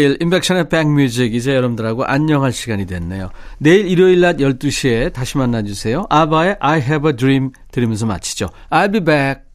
토요일 0.00 0.16
인백션의 0.20 0.70
백뮤직 0.70 1.34
이제 1.34 1.54
여러분들하고 1.54 2.04
안녕할 2.04 2.52
시간이 2.52 2.86
됐네요. 2.86 3.30
내일 3.58 3.86
일요일 3.86 4.20
낮 4.20 4.38
12시에 4.38 5.12
다시 5.12 5.36
만나주세요. 5.36 6.06
아바의 6.08 6.56
I 6.60 6.80
have 6.80 7.10
a 7.10 7.14
dream 7.14 7.50
들으면서 7.70 8.06
마치죠. 8.06 8.48
I'll 8.70 8.90
be 8.90 9.00
back. 9.00 9.49